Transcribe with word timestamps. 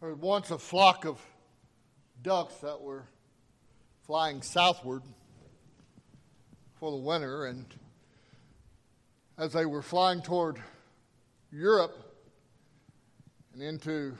There 0.00 0.10
was 0.10 0.18
once 0.18 0.50
a 0.50 0.58
flock 0.58 1.06
of 1.06 1.18
ducks 2.22 2.56
that 2.56 2.82
were 2.82 3.04
flying 4.06 4.42
southward 4.42 5.02
for 6.74 6.90
the 6.90 6.98
winter, 6.98 7.46
and 7.46 7.64
as 9.38 9.54
they 9.54 9.64
were 9.64 9.80
flying 9.80 10.20
toward 10.20 10.58
Europe 11.50 11.96
and 13.54 13.62
into 13.62 14.14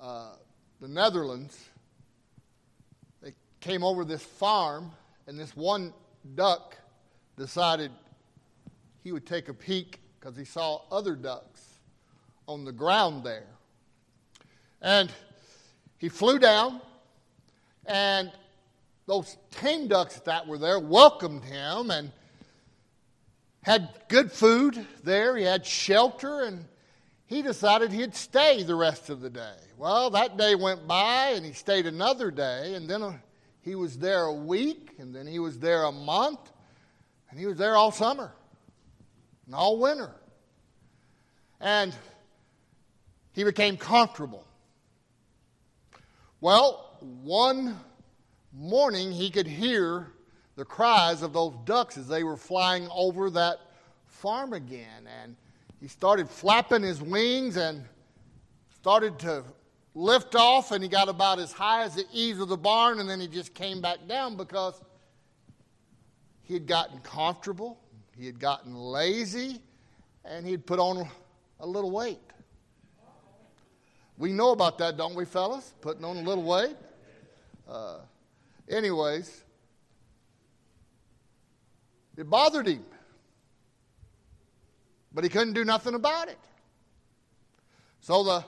uh, 0.00 0.34
the 0.80 0.86
Netherlands, 0.86 1.58
they 3.20 3.34
came 3.58 3.82
over 3.82 4.04
this 4.04 4.22
farm, 4.22 4.92
and 5.26 5.36
this 5.36 5.56
one 5.56 5.92
duck 6.36 6.76
decided 7.36 7.90
he 9.02 9.10
would 9.10 9.26
take 9.26 9.48
a 9.48 9.54
peek 9.54 9.98
because 10.20 10.36
he 10.36 10.44
saw 10.44 10.82
other 10.92 11.16
ducks 11.16 11.80
on 12.46 12.64
the 12.64 12.72
ground 12.72 13.24
there. 13.24 13.48
And 14.82 15.10
he 15.98 16.08
flew 16.08 16.40
down, 16.40 16.80
and 17.86 18.32
those 19.06 19.36
tame 19.52 19.86
ducks 19.86 20.16
that 20.20 20.48
were 20.48 20.58
there 20.58 20.80
welcomed 20.80 21.44
him 21.44 21.92
and 21.92 22.10
had 23.62 23.88
good 24.08 24.32
food 24.32 24.84
there. 25.04 25.36
He 25.36 25.44
had 25.44 25.64
shelter, 25.64 26.40
and 26.40 26.64
he 27.26 27.42
decided 27.42 27.92
he'd 27.92 28.16
stay 28.16 28.64
the 28.64 28.74
rest 28.74 29.08
of 29.08 29.20
the 29.20 29.30
day. 29.30 29.54
Well, 29.78 30.10
that 30.10 30.36
day 30.36 30.56
went 30.56 30.88
by, 30.88 31.28
and 31.36 31.46
he 31.46 31.52
stayed 31.52 31.86
another 31.86 32.32
day, 32.32 32.74
and 32.74 32.88
then 32.88 33.02
uh, 33.02 33.12
he 33.60 33.76
was 33.76 33.98
there 33.98 34.24
a 34.24 34.34
week, 34.34 34.90
and 34.98 35.14
then 35.14 35.28
he 35.28 35.38
was 35.38 35.60
there 35.60 35.84
a 35.84 35.92
month, 35.92 36.40
and 37.30 37.38
he 37.38 37.46
was 37.46 37.56
there 37.56 37.76
all 37.76 37.92
summer 37.92 38.32
and 39.46 39.54
all 39.54 39.78
winter. 39.78 40.10
And 41.60 41.94
he 43.32 43.44
became 43.44 43.76
comfortable. 43.76 44.44
Well, 46.42 46.96
one 47.22 47.78
morning 48.52 49.12
he 49.12 49.30
could 49.30 49.46
hear 49.46 50.08
the 50.56 50.64
cries 50.64 51.22
of 51.22 51.32
those 51.32 51.54
ducks 51.64 51.96
as 51.96 52.08
they 52.08 52.24
were 52.24 52.36
flying 52.36 52.88
over 52.92 53.30
that 53.30 53.60
farm 54.06 54.52
again. 54.52 55.06
And 55.22 55.36
he 55.80 55.86
started 55.86 56.28
flapping 56.28 56.82
his 56.82 57.00
wings 57.00 57.56
and 57.56 57.84
started 58.74 59.20
to 59.20 59.44
lift 59.94 60.34
off, 60.34 60.72
and 60.72 60.82
he 60.82 60.88
got 60.88 61.08
about 61.08 61.38
as 61.38 61.52
high 61.52 61.84
as 61.84 61.94
the 61.94 62.06
eaves 62.12 62.40
of 62.40 62.48
the 62.48 62.56
barn, 62.56 62.98
and 62.98 63.08
then 63.08 63.20
he 63.20 63.28
just 63.28 63.54
came 63.54 63.80
back 63.80 64.08
down 64.08 64.36
because 64.36 64.82
he 66.42 66.54
had 66.54 66.66
gotten 66.66 66.98
comfortable, 67.02 67.78
he 68.18 68.26
had 68.26 68.40
gotten 68.40 68.74
lazy, 68.74 69.60
and 70.24 70.44
he 70.44 70.50
had 70.50 70.66
put 70.66 70.80
on 70.80 71.08
a 71.60 71.66
little 71.68 71.92
weight. 71.92 72.18
We 74.18 74.32
know 74.32 74.52
about 74.52 74.78
that, 74.78 74.96
don't 74.96 75.14
we, 75.14 75.24
fellas? 75.24 75.74
Putting 75.80 76.04
on 76.04 76.16
a 76.16 76.22
little 76.22 76.44
weight. 76.44 76.76
Uh, 77.68 77.98
anyways, 78.68 79.42
it 82.16 82.28
bothered 82.28 82.66
him. 82.66 82.84
But 85.14 85.24
he 85.24 85.30
couldn't 85.30 85.54
do 85.54 85.64
nothing 85.64 85.94
about 85.94 86.28
it. 86.28 86.38
So 88.00 88.22
the 88.22 88.44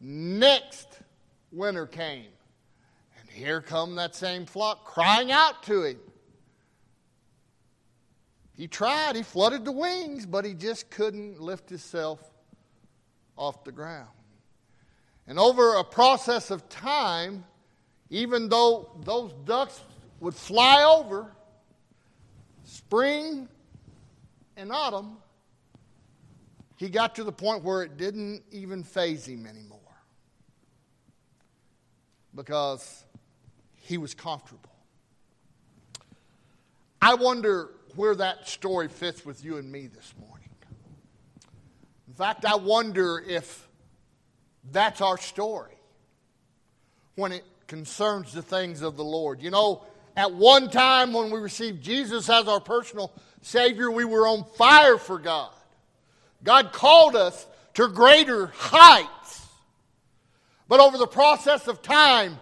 next 0.00 0.88
winter 1.52 1.86
came. 1.86 2.26
And 3.20 3.28
here 3.30 3.60
come 3.60 3.96
that 3.96 4.14
same 4.14 4.46
flock 4.46 4.84
crying 4.84 5.32
out 5.32 5.62
to 5.64 5.82
him. 5.82 5.98
He 8.56 8.66
tried, 8.66 9.14
he 9.14 9.22
flooded 9.22 9.64
the 9.64 9.72
wings, 9.72 10.26
but 10.26 10.44
he 10.44 10.52
just 10.52 10.90
couldn't 10.90 11.40
lift 11.40 11.68
himself 11.68 12.20
off 13.36 13.62
the 13.62 13.70
ground. 13.70 14.08
And 15.28 15.38
over 15.38 15.74
a 15.74 15.84
process 15.84 16.50
of 16.50 16.66
time, 16.70 17.44
even 18.08 18.48
though 18.48 18.90
those 19.04 19.34
ducks 19.44 19.78
would 20.20 20.34
fly 20.34 20.82
over 20.82 21.30
spring 22.64 23.46
and 24.56 24.72
autumn, 24.72 25.18
he 26.76 26.88
got 26.88 27.14
to 27.16 27.24
the 27.24 27.32
point 27.32 27.62
where 27.62 27.82
it 27.82 27.98
didn't 27.98 28.42
even 28.50 28.82
faze 28.82 29.26
him 29.26 29.46
anymore 29.46 29.78
because 32.34 33.04
he 33.74 33.98
was 33.98 34.14
comfortable. 34.14 34.70
I 37.02 37.14
wonder 37.14 37.70
where 37.96 38.14
that 38.14 38.48
story 38.48 38.88
fits 38.88 39.26
with 39.26 39.44
you 39.44 39.58
and 39.58 39.70
me 39.70 39.88
this 39.88 40.14
morning. 40.18 40.48
In 42.06 42.14
fact, 42.14 42.46
I 42.46 42.54
wonder 42.54 43.22
if 43.28 43.67
that's 44.72 45.00
our 45.00 45.18
story 45.18 45.74
when 47.14 47.32
it 47.32 47.44
concerns 47.66 48.32
the 48.32 48.42
things 48.42 48.82
of 48.82 48.96
the 48.96 49.04
Lord. 49.04 49.42
You 49.42 49.50
know, 49.50 49.82
at 50.16 50.32
one 50.32 50.70
time 50.70 51.12
when 51.12 51.30
we 51.30 51.38
received 51.38 51.82
Jesus 51.82 52.28
as 52.28 52.48
our 52.48 52.60
personal 52.60 53.12
Savior, 53.42 53.90
we 53.90 54.04
were 54.04 54.26
on 54.26 54.44
fire 54.56 54.98
for 54.98 55.18
God. 55.18 55.50
God 56.42 56.72
called 56.72 57.16
us 57.16 57.46
to 57.74 57.88
greater 57.88 58.46
heights. 58.54 59.46
But 60.66 60.80
over 60.80 60.98
the 60.98 61.06
process 61.06 61.66
of 61.66 61.82
time, 61.82 62.38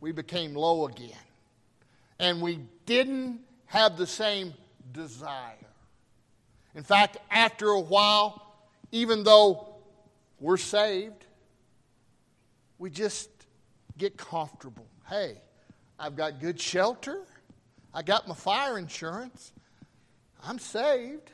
we 0.00 0.12
became 0.12 0.54
low 0.54 0.86
again. 0.86 1.10
And 2.18 2.40
we 2.40 2.60
didn't 2.86 3.40
have 3.66 3.96
the 3.96 4.06
same 4.06 4.54
desire. 4.92 5.54
In 6.74 6.82
fact, 6.82 7.18
after 7.30 7.68
a 7.68 7.80
while, 7.80 8.42
even 8.92 9.24
though 9.24 9.75
we're 10.40 10.56
saved. 10.56 11.26
We 12.78 12.90
just 12.90 13.30
get 13.96 14.16
comfortable. 14.16 14.86
Hey, 15.08 15.38
I've 15.98 16.16
got 16.16 16.40
good 16.40 16.60
shelter. 16.60 17.22
I 17.94 18.02
got 18.02 18.28
my 18.28 18.34
fire 18.34 18.78
insurance. 18.78 19.52
I'm 20.44 20.58
saved. 20.58 21.30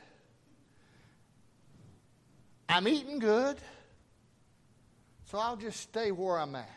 I'm 2.69 2.87
eating 2.87 3.19
good. 3.19 3.57
So 5.25 5.37
I'll 5.37 5.57
just 5.57 5.79
stay 5.81 6.11
where 6.11 6.37
I'm 6.37 6.55
at. 6.55 6.69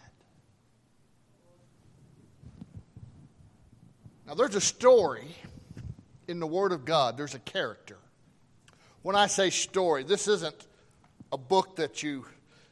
Now, 4.26 4.34
there's 4.34 4.56
a 4.56 4.60
story 4.60 5.28
in 6.26 6.40
the 6.40 6.46
Word 6.46 6.72
of 6.72 6.84
God, 6.84 7.16
there's 7.16 7.34
a 7.34 7.38
character. 7.38 7.98
When 9.02 9.14
I 9.14 9.28
say 9.28 9.50
story, 9.50 10.02
this 10.02 10.26
isn't 10.26 10.66
a 11.36 11.38
book 11.38 11.76
that 11.76 12.02
you 12.02 12.24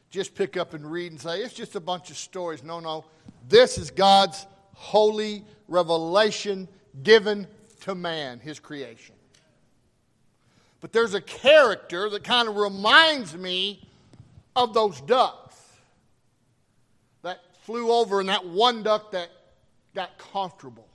just 0.09 0.33
pick 0.33 0.57
up 0.57 0.73
and 0.73 0.91
read 0.91 1.11
and 1.11 1.21
say, 1.21 1.41
it's 1.41 1.53
just 1.53 1.75
a 1.75 1.79
bunch 1.79 2.09
of 2.09 2.17
stories. 2.17 2.63
No, 2.63 2.79
no. 2.79 3.05
This 3.47 3.77
is 3.77 3.91
God's 3.91 4.47
holy 4.73 5.45
revelation 5.67 6.67
given 7.03 7.45
to 7.81 7.93
man, 7.93 8.39
his 8.39 8.59
creation. 8.59 9.13
But 10.81 10.93
there's 10.93 11.13
a 11.13 11.21
character 11.21 12.09
that 12.09 12.23
kind 12.23 12.47
of 12.47 12.55
reminds 12.55 13.37
me 13.37 13.87
of 14.55 14.73
those 14.73 14.99
ducks 15.01 15.55
that 17.21 17.37
flew 17.61 17.91
over 17.91 18.19
and 18.19 18.29
that 18.29 18.47
one 18.47 18.81
duck 18.81 19.11
that 19.11 19.29
got 19.93 20.17
comfortable. 20.17 20.87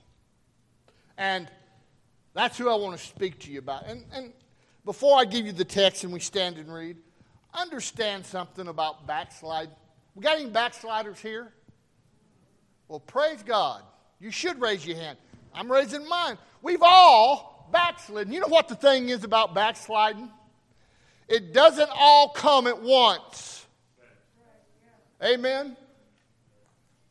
And 1.17 1.49
that's 2.33 2.57
who 2.57 2.69
I 2.69 2.75
want 2.75 2.99
to 2.99 3.05
speak 3.05 3.39
to 3.39 3.51
you 3.51 3.59
about. 3.59 3.87
And, 3.87 4.03
and 4.13 4.33
before 4.83 5.17
I 5.17 5.23
give 5.23 5.45
you 5.45 5.53
the 5.53 5.63
text 5.63 6.03
and 6.03 6.11
we 6.11 6.19
stand 6.19 6.57
and 6.57 6.73
read, 6.73 6.97
understand 7.53 8.25
something 8.25 8.67
about 8.67 9.07
backslide. 9.07 9.69
We 10.15 10.23
got 10.23 10.39
any 10.39 10.49
backsliders 10.49 11.19
here? 11.19 11.51
Well, 12.87 12.99
praise 12.99 13.43
God. 13.43 13.83
You 14.19 14.31
should 14.31 14.61
raise 14.61 14.85
your 14.85 14.97
hand. 14.97 15.17
I'm 15.53 15.71
raising 15.71 16.07
mine. 16.07 16.37
We've 16.61 16.81
all 16.81 17.69
backslidden. 17.71 18.33
You 18.33 18.41
know 18.41 18.47
what 18.47 18.67
the 18.67 18.75
thing 18.75 19.09
is 19.09 19.23
about 19.23 19.53
backsliding? 19.53 20.29
It 21.27 21.53
doesn't 21.53 21.89
all 21.93 22.29
come 22.29 22.67
at 22.67 22.81
once. 22.81 23.65
Amen. 25.23 25.77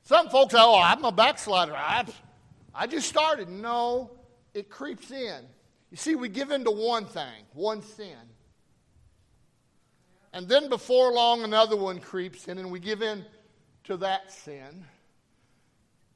Some 0.02 0.28
folks 0.28 0.52
say, 0.52 0.58
"Oh, 0.60 0.78
I'm 0.78 1.04
a 1.04 1.12
backslider. 1.12 1.74
I, 1.74 2.04
I 2.74 2.86
just 2.86 3.08
started." 3.08 3.48
No, 3.48 4.10
it 4.52 4.68
creeps 4.68 5.10
in. 5.10 5.44
You 5.90 5.96
see, 5.96 6.16
we 6.16 6.28
give 6.28 6.50
in 6.50 6.64
to 6.64 6.70
one 6.70 7.06
thing, 7.06 7.46
one 7.52 7.82
sin. 7.82 8.18
And 10.32 10.48
then 10.48 10.68
before 10.68 11.12
long, 11.12 11.42
another 11.42 11.76
one 11.76 11.98
creeps 11.98 12.46
in, 12.48 12.58
and 12.58 12.70
we 12.70 12.78
give 12.78 13.02
in 13.02 13.24
to 13.84 13.96
that 13.98 14.32
sin. 14.32 14.84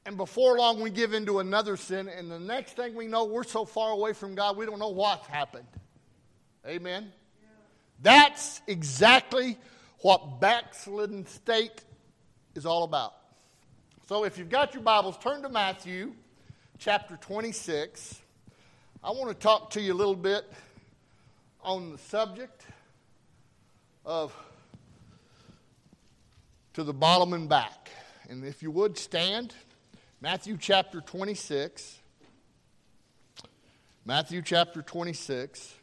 And 0.05 0.17
before 0.17 0.57
long, 0.57 0.81
we 0.81 0.89
give 0.89 1.13
in 1.13 1.25
to 1.25 1.39
another 1.39 1.75
sin, 1.75 2.07
and 2.07 2.29
the 2.29 2.39
next 2.39 2.75
thing 2.75 2.95
we 2.95 3.07
know, 3.07 3.25
we're 3.25 3.43
so 3.43 3.65
far 3.65 3.91
away 3.91 4.13
from 4.13 4.35
God, 4.35 4.55
we 4.55 4.65
don't 4.65 4.79
know 4.79 4.89
what's 4.89 5.27
happened. 5.27 5.67
Amen? 6.65 7.11
Yeah. 7.41 7.47
That's 8.01 8.61
exactly 8.67 9.57
what 9.99 10.39
backslidden 10.39 11.25
state 11.25 11.83
is 12.53 12.65
all 12.65 12.83
about. 12.83 13.13
So 14.07 14.23
if 14.23 14.37
you've 14.37 14.49
got 14.49 14.75
your 14.75 14.83
Bibles, 14.83 15.17
turn 15.17 15.41
to 15.41 15.49
Matthew 15.49 16.13
chapter 16.77 17.17
26. 17.17 18.21
I 19.03 19.09
want 19.09 19.29
to 19.29 19.33
talk 19.33 19.71
to 19.71 19.81
you 19.81 19.93
a 19.93 19.95
little 19.95 20.15
bit 20.15 20.45
on 21.63 21.91
the 21.91 21.97
subject 21.97 22.54
of 24.05 24.35
to 26.73 26.83
the 26.83 26.93
bottom 26.93 27.33
and 27.33 27.49
back. 27.49 27.89
And 28.29 28.45
if 28.45 28.61
you 28.61 28.69
would 28.71 28.97
stand, 28.97 29.53
Matthew 30.21 30.57
chapter 30.59 31.01
26. 31.01 31.99
Matthew 34.05 34.41
chapter 34.41 34.81
26. 34.81 35.73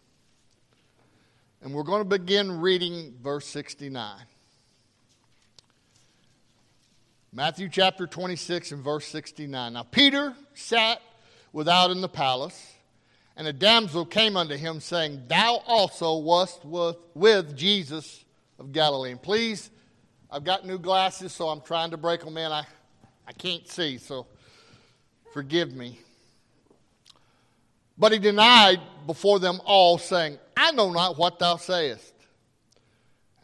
And 1.62 1.74
we're 1.74 1.82
going 1.82 2.02
to 2.02 2.08
begin 2.08 2.60
reading 2.60 3.14
verse 3.22 3.46
69. 3.46 4.18
Matthew 7.32 7.68
chapter 7.68 8.06
26 8.06 8.72
and 8.72 8.84
verse 8.84 9.06
69. 9.06 9.72
Now 9.72 9.82
Peter 9.84 10.34
sat 10.54 11.00
without 11.52 11.90
in 11.90 12.00
the 12.00 12.08
palace, 12.08 12.74
and 13.36 13.46
a 13.46 13.52
damsel 13.52 14.04
came 14.04 14.36
unto 14.36 14.56
him, 14.56 14.80
saying, 14.80 15.22
Thou 15.28 15.62
also 15.66 16.18
wast 16.18 16.64
with, 16.64 16.96
with 17.14 17.56
Jesus 17.56 18.24
of 18.58 18.72
Galilee. 18.72 19.12
And 19.12 19.22
please, 19.22 19.70
I've 20.30 20.44
got 20.44 20.66
new 20.66 20.78
glasses, 20.78 21.32
so 21.32 21.48
I'm 21.48 21.60
trying 21.60 21.90
to 21.90 21.96
break 21.96 22.20
them 22.20 22.36
in. 22.36 22.52
I, 22.52 22.64
I 23.26 23.32
can't 23.32 23.66
see, 23.68 23.98
so 23.98 24.26
forgive 25.32 25.72
me. 25.72 25.98
But 27.98 28.12
he 28.12 28.18
denied 28.18 28.80
before 29.06 29.38
them 29.38 29.60
all, 29.64 29.98
saying, 29.98 30.38
I 30.56 30.72
know 30.72 30.90
not 30.90 31.18
what 31.18 31.38
thou 31.38 31.56
sayest. 31.56 32.12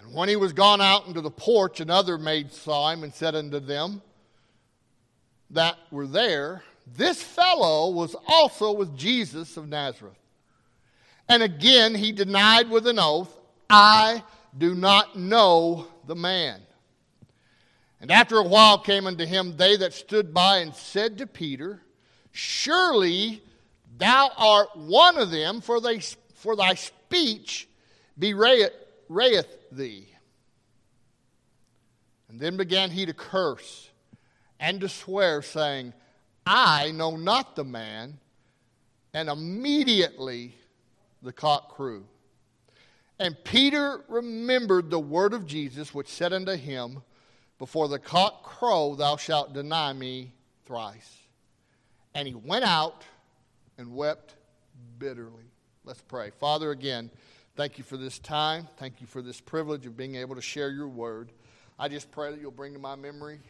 And 0.00 0.14
when 0.14 0.28
he 0.28 0.36
was 0.36 0.52
gone 0.52 0.80
out 0.80 1.06
into 1.06 1.20
the 1.20 1.30
porch, 1.30 1.80
another 1.80 2.18
maid 2.18 2.52
saw 2.52 2.90
him 2.90 3.04
and 3.04 3.12
said 3.12 3.34
unto 3.34 3.60
them 3.60 4.02
that 5.50 5.76
were 5.90 6.06
there, 6.06 6.62
This 6.96 7.22
fellow 7.22 7.90
was 7.90 8.16
also 8.26 8.72
with 8.72 8.96
Jesus 8.96 9.56
of 9.56 9.68
Nazareth. 9.68 10.18
And 11.28 11.42
again 11.42 11.94
he 11.94 12.12
denied 12.12 12.70
with 12.70 12.86
an 12.86 12.98
oath, 12.98 13.34
I 13.68 14.22
do 14.56 14.74
not 14.74 15.18
know 15.18 15.86
the 16.06 16.16
man. 16.16 16.60
And 18.00 18.10
after 18.10 18.36
a 18.36 18.44
while 18.44 18.78
came 18.78 19.06
unto 19.06 19.26
him 19.26 19.56
they 19.56 19.76
that 19.76 19.92
stood 19.92 20.32
by 20.32 20.58
and 20.58 20.74
said 20.74 21.18
to 21.18 21.26
Peter, 21.26 21.82
Surely 22.30 23.42
thou 23.96 24.30
art 24.36 24.68
one 24.76 25.18
of 25.18 25.30
them, 25.30 25.60
for, 25.60 25.80
they, 25.80 26.00
for 26.34 26.54
thy 26.54 26.74
speech 26.74 27.68
bewrayeth 28.18 29.46
thee. 29.72 30.08
And 32.28 32.38
then 32.38 32.56
began 32.56 32.90
he 32.90 33.06
to 33.06 33.14
curse 33.14 33.90
and 34.60 34.80
to 34.80 34.88
swear, 34.88 35.42
saying, 35.42 35.94
I 36.50 36.92
know 36.92 37.16
not 37.16 37.56
the 37.56 37.64
man. 37.64 38.18
And 39.12 39.28
immediately 39.28 40.54
the 41.22 41.32
cock 41.32 41.74
crew. 41.74 42.06
And 43.18 43.36
Peter 43.44 44.02
remembered 44.08 44.90
the 44.90 44.98
word 44.98 45.34
of 45.34 45.46
Jesus, 45.46 45.92
which 45.92 46.08
said 46.08 46.32
unto 46.32 46.52
him, 46.52 47.02
Before 47.58 47.88
the 47.88 47.98
cock 47.98 48.44
crow, 48.44 48.94
thou 48.94 49.16
shalt 49.16 49.52
deny 49.52 49.92
me 49.92 50.32
thrice. 50.66 51.18
And 52.14 52.28
he 52.28 52.34
went 52.34 52.64
out 52.64 53.02
and 53.76 53.94
wept 53.94 54.34
bitterly. 54.98 55.50
Let's 55.84 56.02
pray. 56.02 56.30
Father, 56.38 56.70
again, 56.70 57.10
Thank 57.58 57.76
you 57.76 57.82
for 57.82 57.96
this 57.96 58.20
time. 58.20 58.68
Thank 58.76 59.00
you 59.00 59.08
for 59.08 59.20
this 59.20 59.40
privilege 59.40 59.84
of 59.84 59.96
being 59.96 60.14
able 60.14 60.36
to 60.36 60.40
share 60.40 60.70
your 60.70 60.86
word. 60.86 61.32
I 61.76 61.88
just 61.88 62.08
pray 62.12 62.30
that 62.30 62.40
you'll 62.40 62.52
bring 62.52 62.72
to 62.74 62.78
my 62.78 62.94
memory 62.94 63.40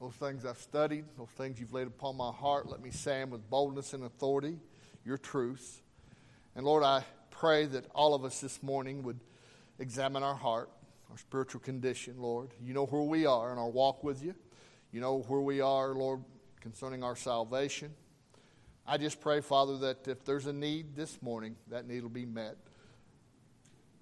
those 0.00 0.14
things 0.14 0.46
I've 0.46 0.58
studied, 0.58 1.04
those 1.18 1.28
things 1.36 1.60
you've 1.60 1.74
laid 1.74 1.86
upon 1.86 2.16
my 2.16 2.32
heart. 2.32 2.68
Let 2.68 2.80
me 2.80 2.90
say 2.90 3.20
them 3.20 3.30
with 3.30 3.48
boldness 3.50 3.92
and 3.92 4.04
authority, 4.04 4.58
your 5.04 5.18
truths. 5.18 5.82
And 6.56 6.64
Lord, 6.64 6.82
I 6.82 7.04
pray 7.30 7.66
that 7.66 7.84
all 7.94 8.14
of 8.14 8.24
us 8.24 8.40
this 8.40 8.62
morning 8.62 9.02
would 9.02 9.20
examine 9.78 10.22
our 10.22 10.34
heart, 10.34 10.70
our 11.10 11.18
spiritual 11.18 11.60
condition, 11.60 12.14
Lord. 12.18 12.48
You 12.62 12.72
know 12.72 12.86
where 12.86 13.02
we 13.02 13.26
are 13.26 13.52
in 13.52 13.58
our 13.58 13.68
walk 13.68 14.02
with 14.02 14.24
you. 14.24 14.34
You 14.90 15.00
know 15.00 15.18
where 15.28 15.40
we 15.40 15.60
are, 15.60 15.88
Lord, 15.90 16.24
concerning 16.60 17.04
our 17.04 17.14
salvation. 17.14 17.92
I 18.86 18.96
just 18.96 19.20
pray, 19.20 19.42
Father, 19.42 19.76
that 19.78 20.08
if 20.08 20.24
there's 20.24 20.46
a 20.46 20.52
need 20.52 20.96
this 20.96 21.20
morning, 21.20 21.56
that 21.68 21.86
need 21.86 22.02
will 22.02 22.08
be 22.08 22.24
met 22.24 22.56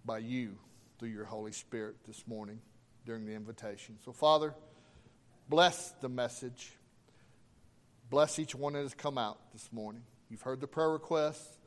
by 0.05 0.19
you 0.19 0.57
through 0.99 1.09
your 1.09 1.25
Holy 1.25 1.53
Spirit 1.53 1.97
this 2.07 2.27
morning 2.27 2.61
during 3.05 3.27
the 3.27 3.33
invitation. 3.33 3.99
So, 4.05 4.13
Father, 4.13 4.55
bless 5.49 5.91
the 6.01 6.09
message. 6.09 6.73
Bless 8.11 8.39
each 8.39 8.55
one 8.55 8.73
that 8.73 8.83
has 8.83 8.95
come 8.95 9.19
out 9.19 9.39
this 9.53 9.71
morning. 9.73 10.03
You've 10.31 10.43
heard 10.43 10.61
the 10.61 10.67
prayer 10.67 10.91
requests. 10.91 11.59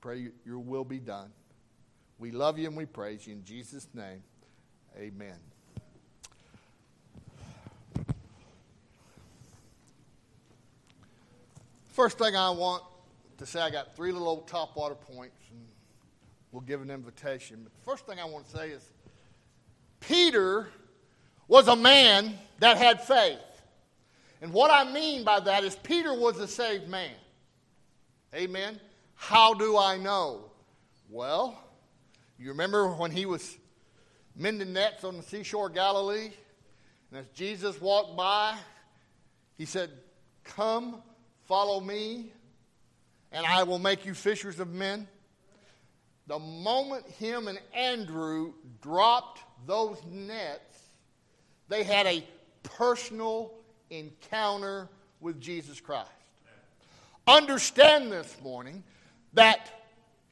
Pray 0.00 0.28
your 0.44 0.58
will 0.58 0.84
be 0.84 0.98
done. 0.98 1.30
We 2.18 2.30
love 2.30 2.58
you 2.58 2.66
and 2.66 2.76
we 2.76 2.86
praise 2.86 3.26
you. 3.26 3.34
In 3.34 3.44
Jesus' 3.44 3.88
name, 3.94 4.22
amen. 4.96 5.36
First 11.92 12.18
thing 12.18 12.36
I 12.36 12.50
want 12.50 12.82
to 13.38 13.46
say, 13.46 13.60
I 13.60 13.70
got 13.70 13.96
three 13.96 14.12
little 14.12 14.28
old 14.28 14.48
top 14.48 14.76
water 14.76 14.94
points. 14.94 15.36
And 15.50 15.66
we'll 16.52 16.62
give 16.62 16.82
an 16.82 16.90
invitation. 16.90 17.60
But 17.62 17.72
the 17.72 17.90
first 17.90 18.06
thing 18.06 18.18
I 18.20 18.24
want 18.24 18.46
to 18.50 18.56
say 18.56 18.68
is 18.70 18.84
Peter 20.00 20.68
was 21.48 21.68
a 21.68 21.76
man 21.76 22.34
that 22.58 22.76
had 22.76 23.02
faith. 23.02 23.38
And 24.40 24.52
what 24.52 24.70
I 24.70 24.90
mean 24.90 25.24
by 25.24 25.40
that 25.40 25.64
is 25.64 25.76
Peter 25.76 26.14
was 26.14 26.38
a 26.38 26.48
saved 26.48 26.88
man. 26.88 27.10
Amen. 28.34 28.78
How 29.14 29.54
do 29.54 29.78
I 29.78 29.96
know? 29.96 30.50
Well, 31.10 31.58
you 32.38 32.50
remember 32.50 32.88
when 32.92 33.10
he 33.10 33.26
was 33.26 33.56
mending 34.34 34.72
nets 34.72 35.04
on 35.04 35.16
the 35.16 35.22
seashore 35.22 35.68
of 35.68 35.74
Galilee? 35.74 36.30
And 37.10 37.20
as 37.20 37.26
Jesus 37.34 37.80
walked 37.80 38.16
by, 38.16 38.56
he 39.56 39.64
said, 39.64 39.90
Come, 40.44 41.02
follow 41.44 41.80
me, 41.80 42.32
and 43.32 43.46
I 43.46 43.62
will 43.62 43.78
make 43.78 44.04
you 44.04 44.14
fishers 44.14 44.60
of 44.60 44.72
men 44.72 45.08
the 46.26 46.38
moment 46.38 47.06
him 47.06 47.48
and 47.48 47.58
Andrew 47.72 48.52
dropped 48.82 49.40
those 49.66 50.02
nets, 50.10 50.85
they 51.68 51.82
had 51.82 52.06
a 52.06 52.24
personal 52.62 53.52
encounter 53.90 54.88
with 55.20 55.40
Jesus 55.40 55.80
Christ. 55.80 56.10
Understand 57.26 58.12
this 58.12 58.36
morning 58.42 58.84
that 59.34 59.68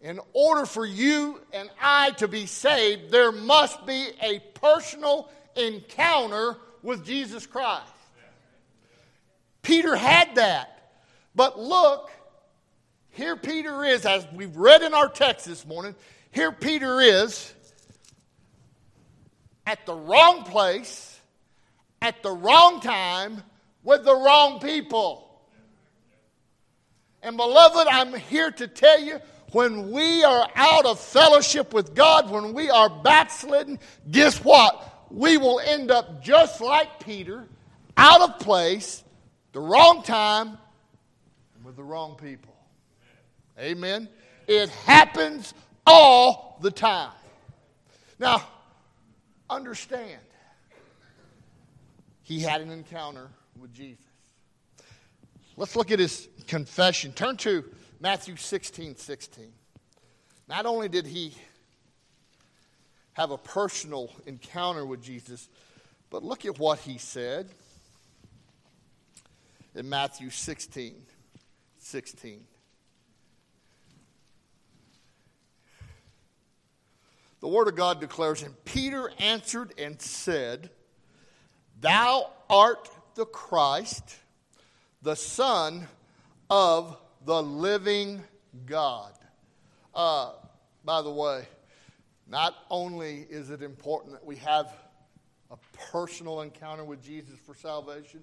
in 0.01 0.21
order 0.33 0.67
for 0.67 0.85
you 0.85 1.41
and 1.53 1.71
I 1.81 2.11
to 2.13 2.29
be 2.29 2.47
saved, 2.47 3.11
there 3.11 3.33
must 3.33 3.85
be 3.87 4.11
a 4.23 4.39
personal 4.55 5.31
encounter 5.57 6.57
with 6.83 7.05
Jesus 7.05 7.47
Christ. 7.47 7.91
Peter 9.63 9.97
had 9.97 10.35
that. 10.37 10.71
But 11.35 11.59
look 11.59 12.11
here 13.15 13.37
Peter 13.37 13.85
is, 13.85 14.07
as 14.07 14.27
we've 14.33 14.57
read 14.57 14.83
in 14.83 14.93
our 14.93 15.09
text 15.09 15.47
this 15.47 15.65
morning, 15.65 15.95
here 16.33 16.51
Peter 16.51 17.01
is 17.01 17.53
at 19.65 19.87
the 19.87 19.95
wrong 19.95 20.43
place, 20.43 21.14
at 22.05 22.23
the 22.23 22.31
wrong 22.31 22.81
time, 22.81 23.43
with 23.83 24.05
the 24.05 24.15
wrong 24.15 24.61
people. 24.61 25.27
And 27.23 27.39
beloved, 27.39 27.89
I'm 27.91 28.13
here 28.13 28.51
to 28.51 28.69
tell 28.69 29.01
you 29.01 29.21
when 29.53 29.91
we 29.91 30.23
are 30.23 30.47
out 30.55 30.85
of 30.85 31.01
fellowship 31.01 31.73
with 31.73 31.95
God, 31.95 32.31
when 32.31 32.53
we 32.53 32.69
are 32.69 32.91
backslidden, 32.91 33.79
guess 34.11 34.45
what? 34.45 35.07
We 35.11 35.39
will 35.39 35.61
end 35.61 35.91
up 35.91 36.23
just 36.23 36.61
like 36.61 37.01
Peter, 37.01 37.47
out 37.97 38.21
of 38.21 38.39
place, 38.39 39.03
the 39.53 39.61
wrong 39.61 40.03
time, 40.03 40.59
and 41.57 41.65
with 41.65 41.77
the 41.77 41.85
wrong 41.85 42.17
people. 42.21 42.55
Amen. 43.59 44.11
It 44.47 44.69
happens 44.69 45.55
all 45.87 46.59
the 46.61 46.71
time. 46.71 47.13
Now, 48.19 48.47
understand, 49.49 50.21
he 52.25 52.41
had 52.41 52.61
an 52.61 52.71
encounter 52.71 53.29
with 53.61 53.73
Jesus. 53.73 54.05
Let's 55.57 55.77
look 55.77 55.93
at 55.93 56.01
his 56.01 56.29
confession. 56.49 57.13
Turn 57.13 57.37
to 57.39 57.65
Matthew 58.01 58.37
16 58.37 58.97
16. 58.97 59.53
Not 60.49 60.67
only 60.67 60.89
did 60.89 61.07
he 61.07 61.35
have 63.13 63.31
a 63.31 63.39
personal 63.39 64.11
encounter 64.27 64.85
with 64.85 65.03
Jesus, 65.03 65.49
but 66.11 66.25
look 66.25 66.45
at 66.45 66.59
what 66.59 66.81
he 66.81 66.99
said 66.99 67.49
in 69.75 69.89
Matthew 69.89 70.31
16 70.31 70.95
16. 71.79 72.45
The 77.41 77.49
Word 77.49 77.69
of 77.69 77.77
God 77.77 78.01
declares, 78.01 78.43
And 78.43 78.55
Peter 78.65 79.11
answered 79.19 79.75
and 79.77 80.01
said, 80.01 80.71
Thou 81.85 82.31
art 82.49 82.89
the 83.15 83.27
Christ, 83.27 84.17
the 85.03 85.15
Son 85.15 85.87
of 86.49 86.97
the 87.27 87.43
living 87.43 88.23
God. 88.65 89.13
Uh, 89.95 90.33
by 90.83 91.03
the 91.03 91.11
way, 91.11 91.47
not 92.27 92.55
only 92.71 93.27
is 93.29 93.51
it 93.51 93.61
important 93.61 94.15
that 94.15 94.25
we 94.25 94.37
have 94.37 94.73
a 95.51 95.59
personal 95.91 96.41
encounter 96.41 96.85
with 96.85 97.03
Jesus 97.05 97.39
for 97.45 97.55
salvation, 97.55 98.21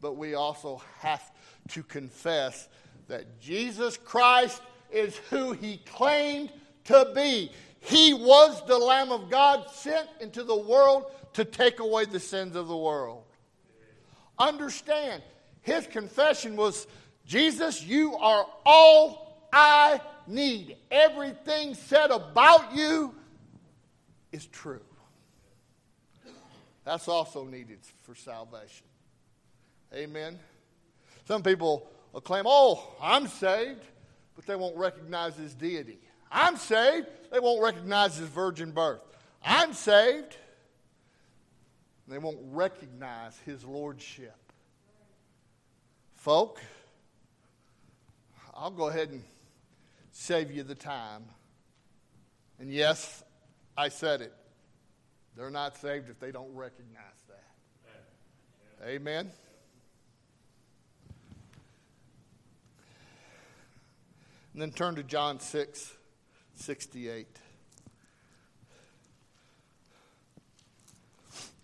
but 0.00 0.16
we 0.16 0.32
also 0.32 0.80
have 1.00 1.30
to 1.72 1.82
confess 1.82 2.70
that 3.08 3.38
Jesus 3.38 3.98
Christ 3.98 4.62
is 4.90 5.18
who 5.28 5.52
he 5.52 5.76
claimed 5.84 6.50
to 6.84 7.12
be. 7.14 7.52
He 7.84 8.14
was 8.14 8.64
the 8.66 8.78
Lamb 8.78 9.12
of 9.12 9.28
God 9.28 9.70
sent 9.70 10.08
into 10.20 10.42
the 10.42 10.56
world 10.56 11.04
to 11.34 11.44
take 11.44 11.80
away 11.80 12.06
the 12.06 12.18
sins 12.18 12.56
of 12.56 12.66
the 12.66 12.76
world. 12.76 13.24
Understand, 14.38 15.22
his 15.60 15.86
confession 15.86 16.56
was 16.56 16.86
Jesus, 17.26 17.82
you 17.82 18.16
are 18.16 18.46
all 18.64 19.46
I 19.52 20.00
need. 20.26 20.76
Everything 20.90 21.74
said 21.74 22.10
about 22.10 22.74
you 22.74 23.14
is 24.32 24.46
true. 24.46 24.80
That's 26.84 27.06
also 27.06 27.44
needed 27.44 27.78
for 28.02 28.14
salvation. 28.14 28.86
Amen. 29.94 30.38
Some 31.26 31.42
people 31.42 31.86
will 32.12 32.20
claim, 32.22 32.44
oh, 32.46 32.94
I'm 33.00 33.28
saved, 33.28 33.84
but 34.36 34.46
they 34.46 34.56
won't 34.56 34.76
recognize 34.76 35.36
his 35.36 35.54
deity. 35.54 35.98
I'm 36.34 36.56
saved, 36.56 37.06
they 37.30 37.38
won't 37.38 37.62
recognize 37.62 38.16
his 38.16 38.28
virgin 38.28 38.72
birth. 38.72 39.00
I'm 39.44 39.72
saved, 39.72 40.36
they 42.08 42.18
won't 42.18 42.40
recognize 42.50 43.38
his 43.46 43.64
lordship. 43.64 44.36
Folk, 46.16 46.60
I'll 48.52 48.72
go 48.72 48.88
ahead 48.88 49.10
and 49.10 49.22
save 50.10 50.50
you 50.50 50.64
the 50.64 50.74
time. 50.74 51.24
And 52.58 52.72
yes, 52.72 53.22
I 53.76 53.88
said 53.88 54.20
it. 54.20 54.32
They're 55.36 55.50
not 55.50 55.76
saved 55.76 56.10
if 56.10 56.18
they 56.18 56.32
don't 56.32 56.52
recognize 56.52 57.04
that. 57.28 58.88
Amen. 58.88 59.30
And 64.52 64.62
then 64.62 64.72
turn 64.72 64.96
to 64.96 65.04
John 65.04 65.38
6 65.38 65.96
68. 66.56 67.26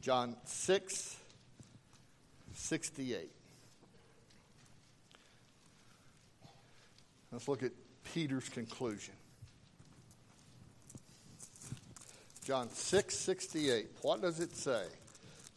John 0.01 0.37
6 0.45 1.17
68. 2.55 3.31
Let's 7.33 7.49
look 7.49 7.63
at 7.63 7.73
Peter's 8.13 8.49
conclusion. 8.49 9.15
John 12.45 12.71
6 12.71 13.17
68. 13.17 13.87
What 14.03 14.23
does 14.23 14.41
it 14.41 14.57
say? 14.57 14.85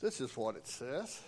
This 0.02 0.20
is 0.20 0.36
what 0.36 0.56
it 0.56 0.68
says. 0.68 1.22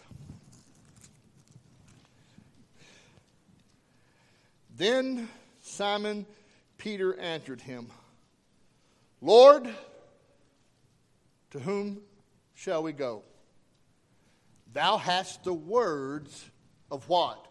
Then 4.78 5.30
Simon 5.62 6.26
Peter 6.86 7.20
answered 7.20 7.62
him, 7.62 7.88
Lord, 9.20 9.68
to 11.50 11.60
whom 11.60 11.98
shall 12.54 12.84
we 12.84 12.92
go? 12.92 13.24
Thou 14.72 14.98
hast 14.98 15.44
the 15.44 15.52
words 15.52 16.48
of 16.92 17.10
what? 17.10 17.44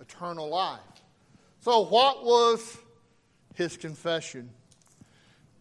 Eternal 0.00 0.48
life. 0.48 0.78
So, 1.58 1.86
what 1.86 2.24
was 2.24 2.78
his 3.56 3.76
confession? 3.76 4.48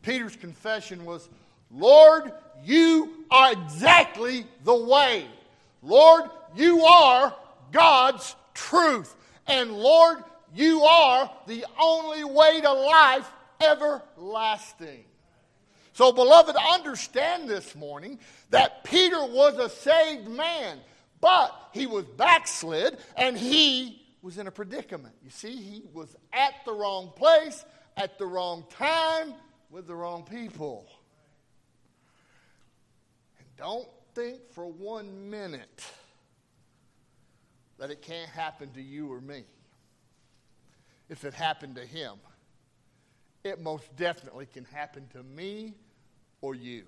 Peter's 0.03 0.35
confession 0.35 1.03
was, 1.03 1.27
Lord, 1.71 2.31
you 2.63 3.25
are 3.31 3.51
exactly 3.51 4.45
the 4.63 4.75
way. 4.75 5.25
Lord, 5.81 6.29
you 6.55 6.83
are 6.83 7.33
God's 7.71 8.35
truth. 8.53 9.15
And 9.47 9.71
Lord, 9.71 10.19
you 10.55 10.81
are 10.83 11.29
the 11.47 11.65
only 11.79 12.23
way 12.23 12.61
to 12.61 12.71
life 12.71 13.29
everlasting. 13.61 15.03
So, 15.93 16.11
beloved, 16.11 16.55
understand 16.55 17.49
this 17.49 17.75
morning 17.75 18.19
that 18.51 18.83
Peter 18.83 19.25
was 19.25 19.57
a 19.57 19.69
saved 19.69 20.27
man, 20.27 20.79
but 21.19 21.51
he 21.73 21.87
was 21.87 22.05
backslid 22.05 22.97
and 23.15 23.35
he 23.37 24.05
was 24.21 24.37
in 24.37 24.47
a 24.47 24.51
predicament. 24.51 25.15
You 25.23 25.31
see, 25.31 25.55
he 25.55 25.83
was 25.93 26.15
at 26.33 26.53
the 26.65 26.73
wrong 26.73 27.11
place, 27.15 27.65
at 27.95 28.19
the 28.19 28.25
wrong 28.25 28.65
time, 28.69 29.33
with 29.71 29.87
the 29.87 29.95
wrong 29.95 30.23
people. 30.23 30.87
And 33.39 33.47
don't 33.57 33.87
think 34.13 34.39
for 34.51 34.67
one 34.67 35.29
minute 35.29 35.83
that 37.79 37.89
it 37.89 38.01
can't 38.01 38.29
happen 38.29 38.71
to 38.73 38.81
you 38.81 39.11
or 39.11 39.21
me. 39.21 39.45
If 41.09 41.23
it 41.23 41.33
happened 41.33 41.75
to 41.75 41.85
him, 41.85 42.13
it 43.43 43.61
most 43.61 43.95
definitely 43.95 44.45
can 44.45 44.65
happen 44.65 45.07
to 45.13 45.23
me 45.23 45.73
or 46.41 46.53
you. 46.53 46.83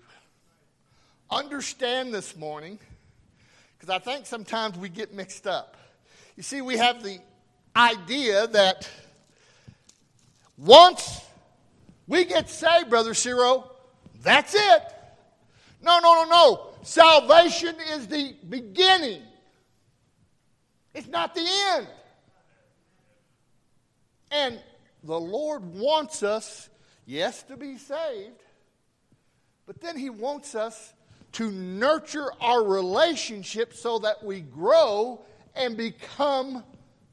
Understand 1.31 2.13
this 2.13 2.35
morning, 2.35 2.79
because 3.77 3.89
I 3.89 3.99
think 3.99 4.25
sometimes 4.25 4.77
we 4.77 4.89
get 4.89 5.13
mixed 5.13 5.47
up. 5.47 5.77
You 6.35 6.43
see, 6.43 6.61
we 6.61 6.77
have 6.77 7.03
the 7.03 7.19
idea 7.75 8.47
that 8.47 8.89
once 10.57 11.21
we 12.07 12.25
get 12.25 12.49
saved, 12.49 12.89
Brother 12.89 13.13
Ciro, 13.13 13.71
that's 14.21 14.53
it. 14.53 14.83
No, 15.81 15.99
no, 15.99 16.23
no, 16.23 16.29
no. 16.29 16.67
Salvation 16.81 17.75
is 17.91 18.07
the 18.07 18.35
beginning, 18.49 19.21
it's 20.93 21.07
not 21.07 21.35
the 21.35 21.45
end. 21.75 21.87
And 24.31 24.59
the 25.03 25.19
Lord 25.19 25.63
wants 25.75 26.23
us, 26.23 26.69
yes, 27.05 27.43
to 27.43 27.57
be 27.57 27.77
saved, 27.77 28.41
but 29.65 29.81
then 29.81 29.97
He 29.97 30.09
wants 30.09 30.55
us 30.55 30.93
to 31.33 31.51
nurture 31.51 32.31
our 32.41 32.63
relationship 32.63 33.73
so 33.73 33.99
that 33.99 34.23
we 34.23 34.41
grow 34.41 35.21
and 35.55 35.77
become 35.77 36.63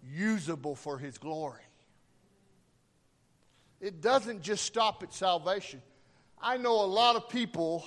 usable 0.02 0.74
for 0.74 0.98
His 0.98 1.18
glory. 1.18 1.60
It 3.80 4.00
doesn't 4.00 4.42
just 4.42 4.64
stop 4.64 5.02
at 5.02 5.12
salvation. 5.12 5.82
I 6.40 6.56
know 6.56 6.84
a 6.84 6.86
lot 6.86 7.16
of 7.16 7.28
people 7.28 7.84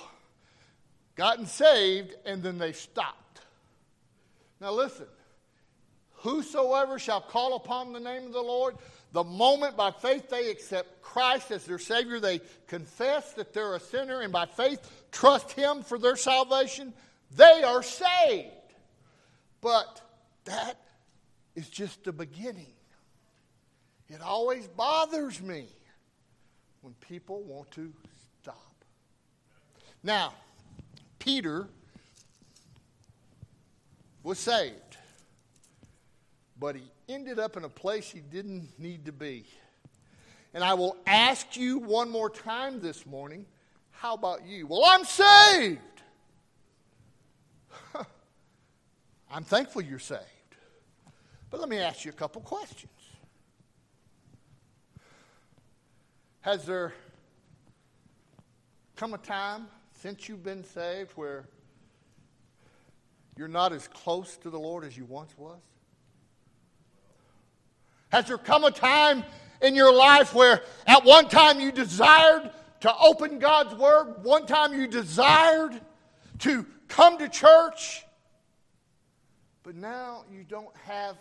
gotten 1.16 1.46
saved 1.46 2.14
and 2.24 2.42
then 2.42 2.58
they 2.58 2.72
stopped. 2.72 3.40
Now 4.60 4.72
listen, 4.72 5.06
whosoever 6.12 6.98
shall 6.98 7.20
call 7.20 7.56
upon 7.56 7.92
the 7.92 8.00
name 8.00 8.26
of 8.26 8.32
the 8.32 8.40
Lord, 8.40 8.76
the 9.12 9.24
moment 9.24 9.76
by 9.76 9.90
faith 9.90 10.28
they 10.28 10.50
accept 10.50 11.02
Christ 11.02 11.50
as 11.50 11.64
their 11.64 11.78
Savior, 11.78 12.20
they 12.20 12.40
confess 12.68 13.32
that 13.34 13.52
they're 13.52 13.74
a 13.74 13.80
sinner, 13.80 14.20
and 14.20 14.32
by 14.32 14.46
faith 14.46 14.80
trust 15.10 15.52
Him 15.52 15.82
for 15.82 15.98
their 15.98 16.16
salvation, 16.16 16.92
they 17.36 17.62
are 17.64 17.82
saved. 17.82 18.48
But 19.60 20.00
that 20.44 20.78
is 21.54 21.68
just 21.68 22.04
the 22.04 22.12
beginning. 22.12 22.72
It 24.08 24.20
always 24.22 24.66
bothers 24.68 25.40
me 25.40 25.66
when 26.82 26.94
people 26.94 27.42
want 27.42 27.70
to 27.72 27.92
stop. 28.40 28.84
Now, 30.02 30.32
Peter 31.18 31.68
was 34.22 34.38
saved, 34.38 34.96
but 36.58 36.76
he 36.76 36.82
ended 37.12 37.38
up 37.38 37.56
in 37.56 37.64
a 37.64 37.68
place 37.68 38.10
he 38.10 38.20
didn't 38.20 38.78
need 38.78 39.06
to 39.06 39.12
be. 39.12 39.44
And 40.54 40.64
I 40.64 40.74
will 40.74 40.96
ask 41.06 41.56
you 41.56 41.78
one 41.78 42.10
more 42.10 42.30
time 42.30 42.80
this 42.80 43.06
morning 43.06 43.46
how 43.90 44.14
about 44.14 44.46
you? 44.46 44.66
Well, 44.66 44.82
I'm 44.86 45.04
saved. 45.04 45.80
I'm 49.30 49.44
thankful 49.44 49.82
you're 49.82 49.98
saved. 49.98 50.24
But 51.50 51.60
let 51.60 51.68
me 51.68 51.76
ask 51.76 52.06
you 52.06 52.10
a 52.10 52.14
couple 52.14 52.40
questions. 52.40 52.92
Has 56.40 56.64
there 56.64 56.94
come 58.96 59.12
a 59.12 59.18
time 59.18 59.66
since 60.00 60.28
you've 60.28 60.42
been 60.42 60.64
saved 60.64 61.12
where 61.12 61.44
you're 63.36 63.48
not 63.48 63.74
as 63.74 63.86
close 63.86 64.38
to 64.38 64.48
the 64.48 64.58
Lord 64.58 64.84
as 64.84 64.96
you 64.96 65.04
once 65.04 65.36
was? 65.36 65.60
Has 68.10 68.26
there 68.26 68.38
come 68.38 68.64
a 68.64 68.70
time 68.70 69.24
in 69.62 69.74
your 69.74 69.92
life 69.92 70.34
where 70.34 70.62
at 70.86 71.04
one 71.04 71.28
time 71.28 71.60
you 71.60 71.72
desired 71.72 72.50
to 72.80 72.94
open 72.98 73.38
God's 73.38 73.74
Word, 73.74 74.22
one 74.22 74.46
time 74.46 74.78
you 74.78 74.86
desired 74.86 75.80
to 76.40 76.66
come 76.88 77.18
to 77.18 77.28
church, 77.28 78.04
but 79.62 79.74
now 79.74 80.24
you 80.32 80.44
don't 80.44 80.76
have 80.84 81.16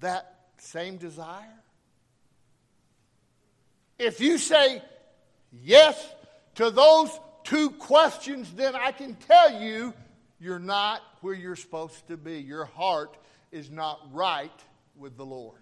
that 0.00 0.34
same 0.58 0.96
desire? 0.96 1.58
If 3.98 4.20
you 4.20 4.38
say 4.38 4.82
yes 5.52 6.14
to 6.56 6.70
those 6.70 7.10
two 7.44 7.70
questions, 7.70 8.52
then 8.54 8.74
I 8.74 8.90
can 8.90 9.14
tell 9.14 9.60
you 9.62 9.94
you're 10.40 10.58
not 10.58 11.02
where 11.20 11.34
you're 11.34 11.56
supposed 11.56 12.08
to 12.08 12.16
be. 12.16 12.40
Your 12.40 12.64
heart 12.64 13.16
is 13.52 13.70
not 13.70 14.00
right 14.10 14.50
with 14.96 15.16
the 15.16 15.24
Lord. 15.24 15.60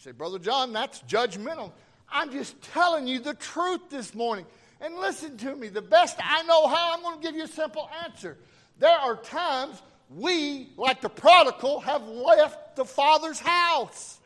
Say, 0.00 0.12
Brother 0.12 0.38
John, 0.38 0.72
that's 0.72 1.02
judgmental. 1.02 1.72
I'm 2.10 2.32
just 2.32 2.58
telling 2.72 3.06
you 3.06 3.18
the 3.18 3.34
truth 3.34 3.90
this 3.90 4.14
morning. 4.14 4.46
And 4.80 4.96
listen 4.96 5.36
to 5.38 5.54
me. 5.54 5.68
The 5.68 5.82
best 5.82 6.16
I 6.24 6.42
know 6.44 6.66
how, 6.68 6.94
I'm 6.94 7.02
going 7.02 7.20
to 7.20 7.22
give 7.22 7.36
you 7.36 7.44
a 7.44 7.48
simple 7.48 7.88
answer. 8.02 8.38
There 8.78 8.88
are 8.88 9.14
times 9.16 9.82
we, 10.08 10.70
like 10.78 11.02
the 11.02 11.10
prodigal, 11.10 11.80
have 11.80 12.02
left 12.08 12.76
the 12.76 12.84
Father's 12.86 13.40
house. 13.40 14.18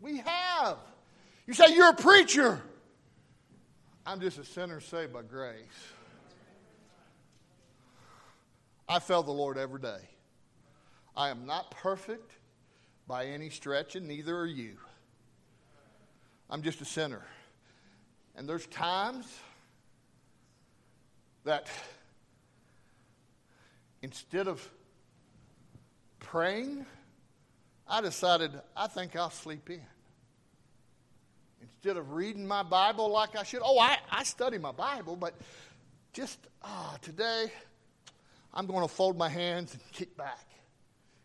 We 0.00 0.16
have. 0.16 0.78
You 1.46 1.52
say, 1.52 1.74
You're 1.74 1.90
a 1.90 1.94
preacher. 1.94 2.58
I'm 4.06 4.18
just 4.18 4.38
a 4.38 4.46
sinner 4.46 4.80
saved 4.80 5.12
by 5.12 5.22
grace. 5.22 5.60
I 8.88 8.98
fail 8.98 9.22
the 9.22 9.30
Lord 9.30 9.58
every 9.58 9.78
day. 9.78 10.00
I 11.14 11.28
am 11.28 11.44
not 11.44 11.70
perfect 11.70 12.32
by 13.10 13.26
any 13.26 13.50
stretch, 13.50 13.96
and 13.96 14.06
neither 14.06 14.38
are 14.38 14.46
you. 14.46 14.76
I'm 16.48 16.62
just 16.62 16.80
a 16.80 16.84
sinner. 16.84 17.22
And 18.36 18.48
there's 18.48 18.66
times 18.66 19.26
that 21.42 21.66
instead 24.00 24.46
of 24.46 24.64
praying, 26.20 26.86
I 27.88 28.00
decided 28.00 28.52
I 28.76 28.86
think 28.86 29.16
I'll 29.16 29.28
sleep 29.28 29.68
in. 29.70 29.82
Instead 31.62 31.96
of 31.96 32.12
reading 32.12 32.46
my 32.46 32.62
Bible 32.62 33.10
like 33.10 33.34
I 33.34 33.42
should, 33.42 33.62
oh, 33.64 33.80
I, 33.80 33.98
I 34.08 34.22
study 34.22 34.56
my 34.56 34.70
Bible, 34.70 35.16
but 35.16 35.34
just 36.12 36.38
oh, 36.62 36.94
today 37.02 37.50
I'm 38.54 38.68
going 38.68 38.86
to 38.86 38.94
fold 38.94 39.18
my 39.18 39.28
hands 39.28 39.72
and 39.72 39.82
kick 39.90 40.16
back 40.16 40.46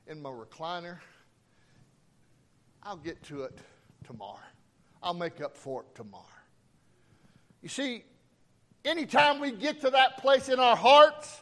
in 0.07 0.19
my 0.19 0.31
recliner. 0.31 0.97
I'll 2.85 2.97
get 2.97 3.21
to 3.23 3.43
it 3.43 3.57
tomorrow. 4.05 4.37
I'll 5.01 5.15
make 5.15 5.41
up 5.41 5.57
for 5.57 5.81
it 5.81 5.95
tomorrow. 5.95 6.23
You 7.63 7.69
see, 7.69 8.03
anytime 8.85 9.39
we 9.39 9.51
get 9.51 9.81
to 9.81 9.89
that 9.89 10.17
place 10.19 10.49
in 10.49 10.59
our 10.59 10.75
hearts, 10.75 11.41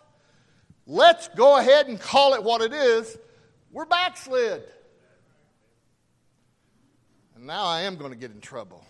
let's 0.88 1.28
go 1.28 1.58
ahead 1.58 1.88
and 1.88 2.00
call 2.00 2.34
it 2.34 2.42
what 2.42 2.62
it 2.62 2.72
is. 2.72 3.18
We're 3.74 3.86
backslid. 3.86 4.64
And 7.36 7.46
now 7.46 7.66
I 7.66 7.82
am 7.82 7.98
going 7.98 8.12
to 8.12 8.18
get 8.18 8.32
in 8.32 8.40
trouble. 8.40 8.86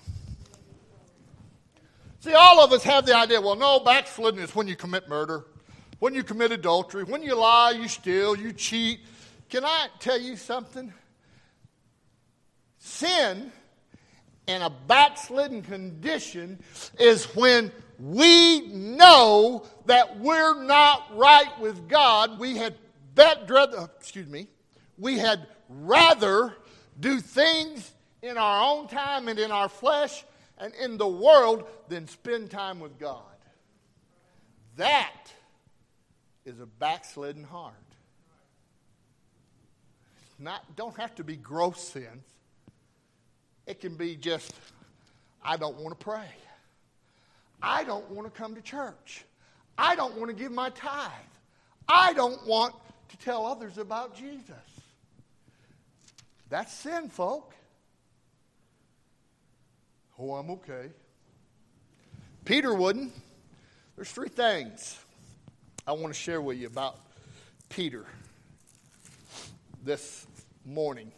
See, 2.19 2.33
all 2.33 2.63
of 2.63 2.71
us 2.71 2.83
have 2.83 3.07
the 3.07 3.15
idea 3.15 3.41
well, 3.41 3.55
no, 3.55 3.79
backsliding 3.79 4.39
is 4.39 4.53
when 4.53 4.67
you 4.67 4.75
commit 4.75 5.09
murder, 5.09 5.45
when 5.97 6.13
you 6.13 6.21
commit 6.21 6.51
adultery, 6.51 7.03
when 7.03 7.23
you 7.23 7.35
lie, 7.35 7.71
you 7.71 7.87
steal, 7.87 8.37
you 8.37 8.53
cheat. 8.53 8.99
Can 9.49 9.65
I 9.65 9.87
tell 9.99 10.21
you 10.21 10.35
something? 10.35 10.93
Sin 12.85 13.49
in 14.45 14.61
a 14.61 14.69
backslidden 14.69 15.61
condition 15.61 16.59
is 16.99 17.23
when 17.33 17.71
we 17.97 18.59
know 18.67 19.65
that 19.85 20.19
we're 20.19 20.61
not 20.65 21.15
right 21.15 21.57
with 21.61 21.87
God. 21.87 22.37
We 22.37 22.57
had 22.57 22.75
bet, 23.15 23.49
uh, 23.49 23.87
excuse 23.97 24.27
me, 24.27 24.49
we 24.97 25.17
had 25.17 25.47
rather 25.69 26.57
do 26.99 27.21
things 27.21 27.89
in 28.21 28.37
our 28.37 28.69
own 28.69 28.89
time 28.89 29.29
and 29.29 29.39
in 29.39 29.49
our 29.49 29.69
flesh 29.69 30.25
and 30.57 30.73
in 30.75 30.97
the 30.97 31.07
world 31.07 31.63
than 31.87 32.05
spend 32.05 32.51
time 32.51 32.81
with 32.81 32.99
God. 32.99 33.21
That 34.75 35.31
is 36.43 36.59
a 36.59 36.65
backslidden 36.65 37.45
heart. 37.45 37.75
Not, 40.37 40.75
don't 40.75 40.97
have 40.97 41.15
to 41.15 41.23
be 41.23 41.37
gross 41.37 41.81
sins. 41.81 42.25
It 43.65 43.79
can 43.79 43.95
be 43.95 44.15
just, 44.15 44.53
I 45.43 45.57
don't 45.57 45.77
want 45.77 45.97
to 45.97 46.03
pray. 46.03 46.27
I 47.61 47.83
don't 47.83 48.09
want 48.11 48.31
to 48.31 48.39
come 48.39 48.55
to 48.55 48.61
church. 48.61 49.23
I 49.77 49.95
don't 49.95 50.17
want 50.17 50.29
to 50.29 50.35
give 50.35 50.51
my 50.51 50.69
tithe. 50.71 51.11
I 51.87 52.13
don't 52.13 52.45
want 52.45 52.75
to 53.09 53.17
tell 53.17 53.45
others 53.45 53.77
about 53.77 54.15
Jesus. 54.15 54.55
That's 56.49 56.73
sin, 56.73 57.09
folk. 57.09 57.53
Oh, 60.19 60.35
I'm 60.35 60.51
okay. 60.51 60.91
Peter 62.45 62.73
wouldn't. 62.73 63.13
There's 63.95 64.11
three 64.11 64.29
things 64.29 64.99
I 65.87 65.93
want 65.93 66.13
to 66.13 66.19
share 66.19 66.41
with 66.41 66.57
you 66.57 66.67
about 66.67 66.97
Peter 67.69 68.05
this 69.83 70.27
morning 70.65 71.11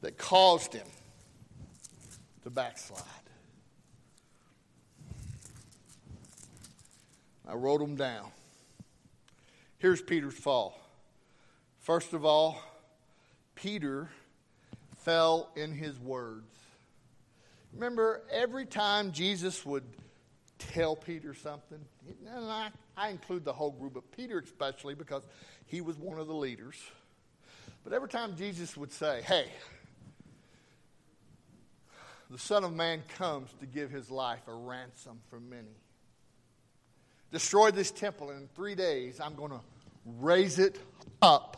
that 0.00 0.16
caused 0.16 0.72
him 0.72 0.86
to 2.42 2.50
backslide. 2.50 3.02
I 7.48 7.54
wrote 7.54 7.80
them 7.80 7.96
down. 7.96 8.30
Here's 9.78 10.00
Peter's 10.00 10.34
fall. 10.34 10.78
First 11.80 12.12
of 12.12 12.24
all, 12.24 12.62
Peter 13.54 14.08
fell 14.98 15.50
in 15.56 15.72
his 15.72 15.98
words. 15.98 16.44
Remember, 17.72 18.22
every 18.30 18.66
time 18.66 19.12
Jesus 19.12 19.64
would 19.64 19.84
tell 20.58 20.94
Peter 20.94 21.34
something, 21.34 21.78
and 22.26 22.44
I, 22.44 22.68
I 22.96 23.08
include 23.08 23.44
the 23.44 23.52
whole 23.52 23.70
group, 23.70 23.94
but 23.94 24.10
Peter 24.16 24.38
especially 24.38 24.94
because 24.94 25.22
he 25.66 25.80
was 25.80 25.96
one 25.96 26.18
of 26.18 26.26
the 26.26 26.34
leaders. 26.34 26.76
But 27.84 27.92
every 27.92 28.08
time 28.08 28.36
Jesus 28.36 28.76
would 28.76 28.92
say, 28.92 29.22
Hey, 29.24 29.46
the 32.30 32.38
Son 32.38 32.62
of 32.62 32.72
Man 32.72 33.02
comes 33.16 33.50
to 33.58 33.66
give 33.66 33.90
his 33.90 34.10
life 34.10 34.46
a 34.46 34.54
ransom 34.54 35.18
for 35.28 35.40
many. 35.40 35.76
Destroy 37.32 37.72
this 37.72 37.90
temple, 37.90 38.30
and 38.30 38.42
in 38.42 38.48
three 38.54 38.76
days 38.76 39.20
I'm 39.20 39.34
going 39.34 39.50
to 39.50 39.60
raise 40.20 40.58
it 40.58 40.78
up. 41.20 41.56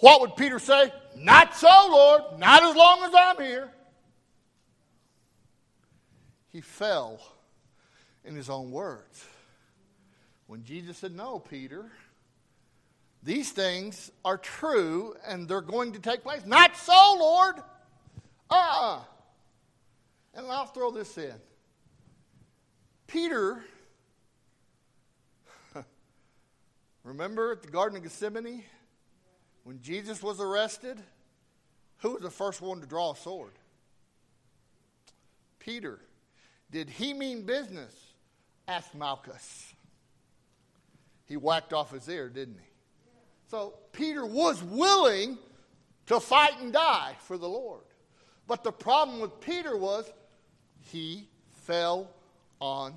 What 0.00 0.20
would 0.20 0.36
Peter 0.36 0.58
say? 0.58 0.92
Not 1.16 1.54
so, 1.56 1.68
Lord, 1.68 2.38
not 2.38 2.62
as 2.62 2.76
long 2.76 3.02
as 3.04 3.12
I'm 3.14 3.42
here. 3.42 3.70
He 6.52 6.60
fell 6.60 7.20
in 8.24 8.34
his 8.34 8.50
own 8.50 8.70
words. 8.70 9.24
When 10.46 10.64
Jesus 10.64 10.98
said, 10.98 11.14
No, 11.14 11.38
Peter, 11.38 11.90
these 13.22 13.50
things 13.50 14.10
are 14.24 14.36
true 14.36 15.14
and 15.26 15.48
they're 15.48 15.60
going 15.60 15.92
to 15.92 15.98
take 15.98 16.22
place. 16.22 16.44
Not 16.44 16.76
so, 16.76 17.16
Lord. 17.18 17.56
Uh 18.48 18.54
uh 18.54 19.00
and 20.36 20.46
I'll 20.48 20.66
throw 20.66 20.90
this 20.90 21.16
in. 21.18 21.34
Peter, 23.06 23.64
remember 27.04 27.52
at 27.52 27.62
the 27.62 27.68
Garden 27.68 27.96
of 27.96 28.02
Gethsemane 28.02 28.64
when 29.64 29.80
Jesus 29.80 30.22
was 30.22 30.40
arrested? 30.40 31.00
Who 31.98 32.12
was 32.12 32.22
the 32.22 32.30
first 32.30 32.60
one 32.60 32.80
to 32.80 32.86
draw 32.86 33.12
a 33.12 33.16
sword? 33.16 33.52
Peter. 35.58 35.98
Did 36.70 36.90
he 36.90 37.14
mean 37.14 37.42
business? 37.42 37.94
Asked 38.68 38.94
Malchus. 38.94 39.72
He 41.24 41.36
whacked 41.36 41.72
off 41.72 41.92
his 41.92 42.08
ear, 42.08 42.28
didn't 42.28 42.58
he? 42.58 42.68
So 43.48 43.74
Peter 43.92 44.26
was 44.26 44.62
willing 44.62 45.38
to 46.06 46.20
fight 46.20 46.60
and 46.60 46.72
die 46.72 47.16
for 47.20 47.38
the 47.38 47.48
Lord. 47.48 47.82
But 48.46 48.62
the 48.62 48.72
problem 48.72 49.20
with 49.20 49.40
Peter 49.40 49.76
was 49.76 50.12
he 50.92 51.28
fell 51.64 52.10
on 52.60 52.94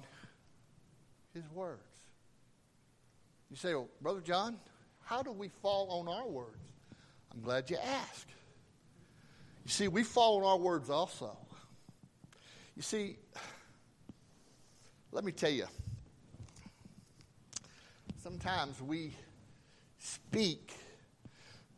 his 1.33 1.43
words. 1.53 1.81
You 3.49 3.55
say, 3.55 3.73
well, 3.73 3.89
Brother 4.01 4.21
John, 4.21 4.57
how 5.03 5.23
do 5.23 5.31
we 5.31 5.49
fall 5.61 5.89
on 5.89 6.07
our 6.07 6.27
words? 6.27 6.57
I'm 7.33 7.41
glad 7.41 7.69
you 7.69 7.77
asked. 7.77 8.29
You 9.65 9.71
see, 9.71 9.87
we 9.87 10.03
fall 10.03 10.37
on 10.37 10.43
our 10.43 10.57
words 10.57 10.89
also. 10.89 11.35
You 12.75 12.81
see, 12.81 13.17
let 15.11 15.23
me 15.23 15.31
tell 15.31 15.49
you, 15.49 15.65
sometimes 18.21 18.81
we 18.81 19.13
speak 19.97 20.73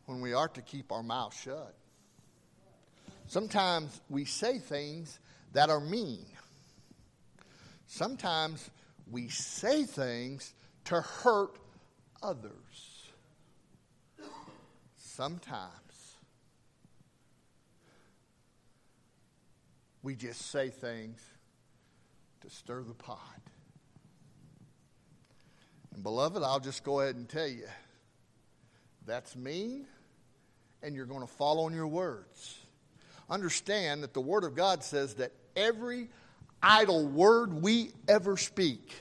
when 0.06 0.20
we 0.20 0.34
are 0.34 0.48
to 0.48 0.62
keep 0.62 0.92
our 0.92 1.02
mouth 1.02 1.34
shut. 1.38 1.74
Sometimes 3.26 4.02
we 4.10 4.26
say 4.26 4.58
things 4.58 5.18
that 5.52 5.70
are 5.70 5.80
mean. 5.80 6.26
Sometimes 7.86 8.70
we 9.10 9.28
say 9.28 9.84
things 9.84 10.54
to 10.84 11.00
hurt 11.00 11.58
others. 12.22 12.52
Sometimes 14.96 16.16
we 20.02 20.14
just 20.14 20.50
say 20.50 20.70
things 20.70 21.20
to 22.40 22.50
stir 22.50 22.82
the 22.82 22.94
pot. 22.94 23.18
And 25.94 26.02
beloved, 26.02 26.42
I'll 26.42 26.60
just 26.60 26.82
go 26.82 27.00
ahead 27.00 27.16
and 27.16 27.28
tell 27.28 27.46
you 27.46 27.66
that's 29.06 29.36
mean, 29.36 29.86
and 30.82 30.94
you're 30.94 31.06
going 31.06 31.20
to 31.20 31.26
fall 31.26 31.64
on 31.66 31.74
your 31.74 31.86
words. 31.86 32.58
Understand 33.28 34.02
that 34.02 34.14
the 34.14 34.20
Word 34.20 34.44
of 34.44 34.54
God 34.54 34.82
says 34.82 35.14
that 35.14 35.32
every 35.56 36.08
idle 36.62 37.06
word 37.06 37.62
we 37.62 37.92
ever 38.08 38.36
speak, 38.36 38.92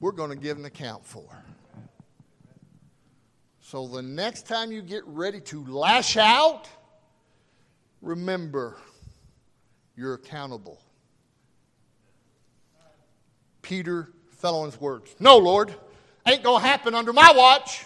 we're 0.00 0.12
going 0.12 0.30
to 0.30 0.36
give 0.36 0.58
an 0.58 0.64
account 0.64 1.04
for. 1.04 1.24
So 3.60 3.86
the 3.86 4.02
next 4.02 4.46
time 4.46 4.72
you 4.72 4.80
get 4.80 5.02
ready 5.06 5.40
to 5.42 5.64
lash 5.66 6.16
out, 6.16 6.68
remember 8.00 8.78
you're 9.96 10.14
accountable. 10.14 10.80
Peter 13.60 14.10
fell 14.30 14.60
on 14.60 14.70
his 14.70 14.80
words. 14.80 15.14
No, 15.20 15.36
Lord, 15.36 15.74
ain't 16.26 16.42
going 16.42 16.62
to 16.62 16.66
happen 16.66 16.94
under 16.94 17.12
my 17.12 17.32
watch. 17.36 17.84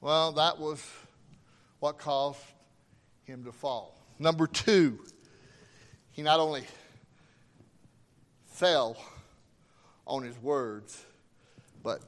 Well, 0.00 0.32
that 0.32 0.58
was 0.58 0.84
what 1.78 1.98
caused 1.98 2.40
him 3.24 3.44
to 3.44 3.52
fall. 3.52 3.96
Number 4.18 4.46
two, 4.46 4.98
he 6.14 6.22
not 6.22 6.38
only 6.38 6.64
fell 8.46 8.96
on 10.06 10.22
his 10.22 10.40
words, 10.40 11.04
but 11.82 12.00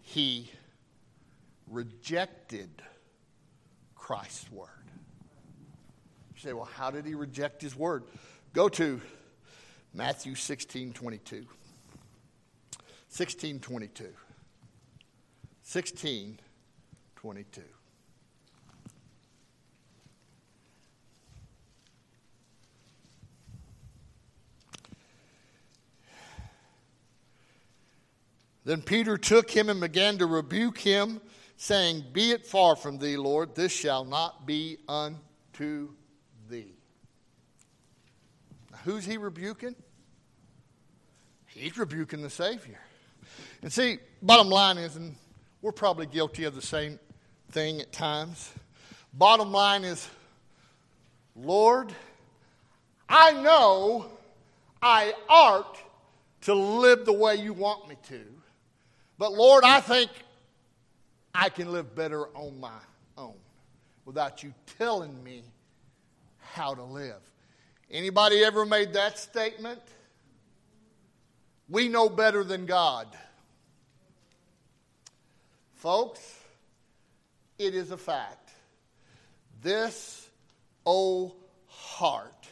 he 0.00 0.50
rejected 1.68 2.68
Christ's 3.94 4.50
word. 4.50 4.68
You 6.34 6.40
say, 6.40 6.52
well, 6.52 6.68
how 6.74 6.90
did 6.90 7.06
he 7.06 7.14
reject 7.14 7.62
his 7.62 7.76
word? 7.76 8.02
Go 8.52 8.68
to 8.70 9.00
Matthew 9.94 10.34
16 10.34 10.92
22. 10.92 11.46
16 13.10 13.60
22. 13.60 14.06
16 15.62 16.40
22. 17.14 17.62
Then 28.64 28.82
Peter 28.82 29.16
took 29.16 29.50
him 29.50 29.68
and 29.68 29.80
began 29.80 30.18
to 30.18 30.26
rebuke 30.26 30.78
him 30.78 31.20
saying, 31.56 32.04
Be 32.12 32.30
it 32.30 32.46
far 32.46 32.76
from 32.76 32.98
thee, 32.98 33.16
Lord, 33.16 33.54
this 33.54 33.72
shall 33.72 34.04
not 34.04 34.46
be 34.46 34.78
unto 34.88 35.90
thee. 36.48 36.74
Now, 38.70 38.78
who's 38.84 39.04
he 39.04 39.16
rebuking? 39.16 39.74
He's 41.46 41.76
rebuking 41.76 42.22
the 42.22 42.30
Savior. 42.30 42.80
And 43.62 43.72
see, 43.72 43.98
bottom 44.22 44.48
line 44.48 44.78
is, 44.78 44.96
and 44.96 45.14
we're 45.60 45.72
probably 45.72 46.06
guilty 46.06 46.44
of 46.44 46.54
the 46.54 46.62
same 46.62 46.98
thing 47.50 47.80
at 47.80 47.92
times. 47.92 48.50
Bottom 49.12 49.52
line 49.52 49.84
is, 49.84 50.08
Lord, 51.36 51.92
I 53.08 53.32
know 53.32 54.06
I 54.80 55.14
ought 55.28 55.78
to 56.42 56.54
live 56.54 57.04
the 57.04 57.12
way 57.12 57.36
you 57.36 57.52
want 57.52 57.88
me 57.88 57.96
to. 58.08 58.20
But 59.22 59.34
Lord, 59.34 59.62
I 59.62 59.78
think 59.78 60.10
I 61.32 61.48
can 61.48 61.70
live 61.70 61.94
better 61.94 62.26
on 62.36 62.58
my 62.58 62.80
own 63.16 63.36
without 64.04 64.42
you 64.42 64.52
telling 64.80 65.22
me 65.22 65.44
how 66.40 66.74
to 66.74 66.82
live. 66.82 67.20
Anybody 67.88 68.42
ever 68.42 68.66
made 68.66 68.94
that 68.94 69.20
statement? 69.20 69.80
We 71.68 71.88
know 71.88 72.08
better 72.08 72.42
than 72.42 72.66
God. 72.66 73.06
Folks, 75.76 76.40
it 77.60 77.76
is 77.76 77.92
a 77.92 77.96
fact. 77.96 78.50
This 79.62 80.28
old 80.84 81.36
heart, 81.68 82.48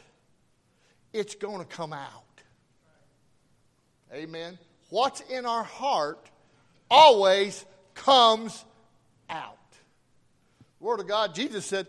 it's 1.13 1.35
going 1.35 1.59
to 1.59 1.65
come 1.65 1.93
out. 1.93 2.43
Amen. 4.15 4.57
What's 4.91 5.21
in 5.23 5.47
our 5.47 5.65
heart 5.65 6.30
always 6.91 7.65
comes 7.95 8.65
out. 9.29 9.57
Word 10.81 11.01
of 11.01 11.07
God, 11.07 11.35
Jesus 11.35 11.65
said, 11.65 11.87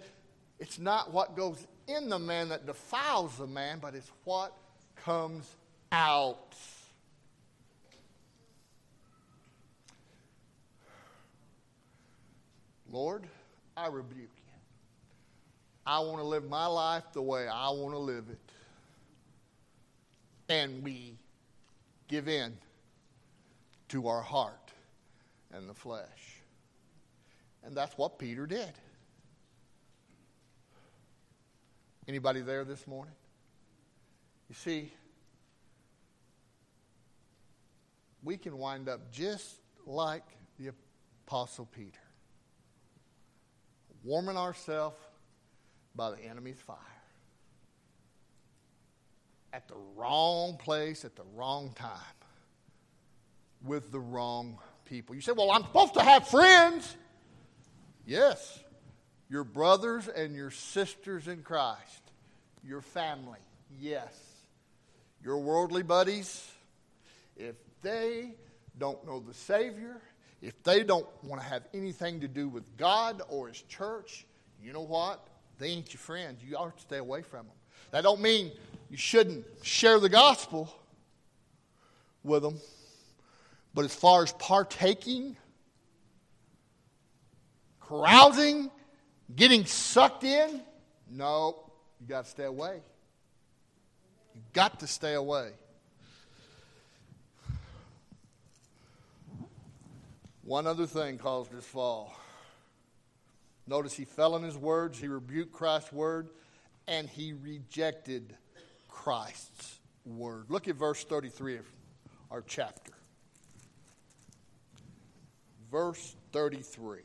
it's 0.60 0.78
not 0.78 1.12
what 1.12 1.36
goes 1.36 1.66
in 1.88 2.10
the 2.10 2.20
man 2.20 2.50
that 2.50 2.66
defiles 2.66 3.38
the 3.38 3.48
man, 3.48 3.80
but 3.82 3.96
it's 3.96 4.12
what 4.26 4.56
comes 5.04 5.50
out. 5.92 6.56
Lord, 12.92 13.26
I 13.76 13.88
rebuke 13.88 14.20
you. 14.20 14.54
I 15.86 16.00
want 16.00 16.20
to 16.20 16.24
live 16.26 16.48
my 16.48 16.68
life 16.68 17.04
the 17.14 17.22
way 17.22 17.48
I 17.48 17.70
want 17.70 17.94
to 17.94 18.00
live 18.00 18.26
it. 18.30 18.40
And 20.50 20.84
we 20.84 21.16
give 22.08 22.28
in 22.28 22.58
to 23.90 24.08
our 24.08 24.22
heart 24.22 24.61
and 25.54 25.70
the 25.70 25.74
flesh. 25.74 26.42
And 27.64 27.76
that's 27.76 27.98
what 27.98 28.18
Peter 28.18 28.46
did. 28.46 28.72
Anybody 32.08 32.42
there 32.42 32.66
this 32.66 32.88
morning? 32.88 33.14
You 34.50 34.56
see, 34.56 34.92
we 38.24 38.38
can 38.38 38.58
wind 38.58 38.90
up 38.90 39.12
just 39.12 39.56
like 39.86 40.26
the 40.60 40.72
Apostle 41.28 41.68
Peter, 41.68 42.00
warming 44.04 44.38
ourselves 44.38 44.98
by 45.96 46.12
the 46.12 46.20
enemy's 46.26 46.60
fire. 46.60 46.78
At 49.54 49.68
the 49.68 49.76
wrong 49.96 50.58
place, 50.58 51.06
at 51.06 51.16
the 51.16 51.26
wrong 51.36 51.74
time, 51.76 51.92
with 53.64 53.92
the 53.92 54.00
wrong 54.00 54.58
people. 54.92 55.16
You 55.16 55.22
say, 55.22 55.32
Well, 55.32 55.50
I'm 55.50 55.64
supposed 55.64 55.94
to 55.96 56.04
have 56.04 56.28
friends. 56.28 56.98
Yes, 58.06 58.60
your 59.30 59.44
brothers 59.44 60.08
and 60.08 60.36
your 60.36 60.52
sisters 60.52 61.28
in 61.28 61.42
Christ, 61.42 62.12
your 62.64 62.82
family, 62.82 63.40
yes. 63.80 64.14
Your 65.24 65.38
worldly 65.38 65.84
buddies, 65.84 66.52
if 67.38 67.56
they 67.84 68.34
don't 68.80 69.06
know 69.06 69.20
the 69.20 69.36
Savior, 69.36 70.02
if 70.42 70.62
they 70.64 70.84
don't 70.84 71.06
want 71.24 71.40
to 71.42 71.48
have 71.48 71.64
anything 71.76 72.22
to 72.22 72.28
do 72.28 72.50
with 72.50 72.76
God 72.76 73.22
or 73.30 73.48
His 73.48 73.62
church, 73.62 74.26
you 74.62 74.74
know 74.74 74.82
what? 74.82 75.28
They 75.60 75.68
ain't 75.68 75.94
your 75.94 76.00
friends. 76.00 76.42
You 76.44 76.58
ought 76.58 76.76
to 76.76 76.82
stay 76.82 76.98
away 76.98 77.22
from 77.22 77.46
them. 77.46 77.56
That 77.92 78.02
don't 78.02 78.20
mean 78.20 78.52
you 78.90 78.98
shouldn't 78.98 79.46
share 79.62 80.00
the 80.00 80.10
gospel 80.10 80.74
with 82.24 82.42
them. 82.42 82.58
But 83.74 83.86
as 83.86 83.96
far 83.96 84.24
as 84.24 84.34
partaking 84.34 85.38
carousing, 87.92 88.72
getting 89.36 89.66
sucked 89.66 90.24
in? 90.24 90.62
No, 91.10 91.72
you 92.00 92.08
got 92.08 92.24
to 92.26 92.32
stay 92.32 92.46
away. 92.46 92.80
You 94.34 94.42
got 94.54 94.80
to 94.80 94.88
stay 94.88 95.14
away. 95.14 95.52
One 100.44 100.68
other 100.68 100.86
thing 100.86 101.18
caused 101.18 101.52
his 101.52 101.66
fall. 101.66 102.16
Notice 103.68 103.94
he 103.94 104.06
fell 104.06 104.36
in 104.36 104.44
his 104.44 104.58
words, 104.58 105.00
he 105.00 105.08
rebuked 105.08 105.54
Christ's 105.54 105.94
word, 105.94 106.30
and 106.88 107.08
he 107.08 107.34
rejected 107.34 108.36
Christ's 108.88 109.80
word. 110.06 110.46
Look 110.50 110.68
at 110.68 110.76
verse 110.76 111.04
33 111.04 111.58
of 111.58 111.66
our 112.32 112.42
chapter. 112.42 112.92
Verse 115.72 116.16
33. 116.34 117.02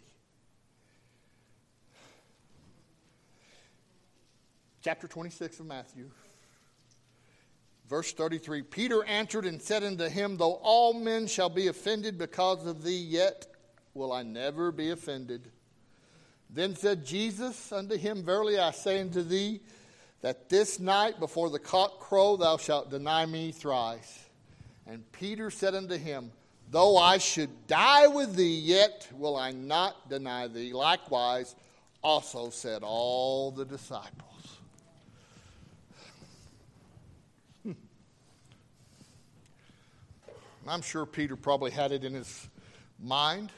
chapter 4.87 5.09
26 5.09 5.59
of 5.59 5.67
Matthew, 5.67 6.09
verse 7.91 8.13
33 8.13 8.63
Peter 8.63 9.03
answered 9.03 9.45
and 9.45 9.61
said 9.61 9.83
unto 9.83 10.09
him, 10.09 10.37
Though 10.37 10.61
all 10.63 10.93
men 10.95 11.27
shall 11.27 11.49
be 11.49 11.67
offended 11.67 12.17
because 12.17 12.65
of 12.65 12.85
thee, 12.85 12.97
yet 12.97 13.49
will 13.95 14.13
I 14.13 14.23
never 14.23 14.71
be 14.71 14.91
offended. 14.91 15.51
Then 16.49 16.77
said 16.77 17.05
Jesus 17.05 17.73
unto 17.73 17.97
him, 17.97 18.23
Verily 18.23 18.61
I 18.61 18.71
say 18.71 19.01
unto 19.01 19.23
thee, 19.25 19.59
that 20.21 20.49
this 20.49 20.79
night 20.79 21.19
before 21.19 21.51
the 21.51 21.59
cock 21.59 21.99
crow 21.99 22.37
thou 22.37 22.57
shalt 22.57 22.89
deny 22.89 23.27
me 23.27 23.51
thrice. 23.51 24.25
And 24.87 25.11
Peter 25.11 25.51
said 25.51 25.75
unto 25.75 25.97
him, 25.97 26.31
Though 26.71 26.97
I 26.97 27.19
should 27.19 27.67
die 27.67 28.09
with 28.09 28.35
thee, 28.35 28.59
yet 28.59 29.09
will 29.13 29.37
I 29.37 29.53
not 29.53 30.09
deny 30.09 30.49
thee. 30.49 30.73
Likewise, 30.73 31.55
also 32.03 32.51
said 32.51 32.83
all 32.83 33.51
the 33.53 33.65
disciples. 33.65 34.59
Hmm. 37.63 37.73
I'm 40.67 40.83
sure 40.83 41.07
Peter 41.07 41.37
probably 41.37 41.71
had 41.71 41.93
it 41.93 42.05
in 42.05 42.15
his 42.15 42.49
mind 43.01 43.53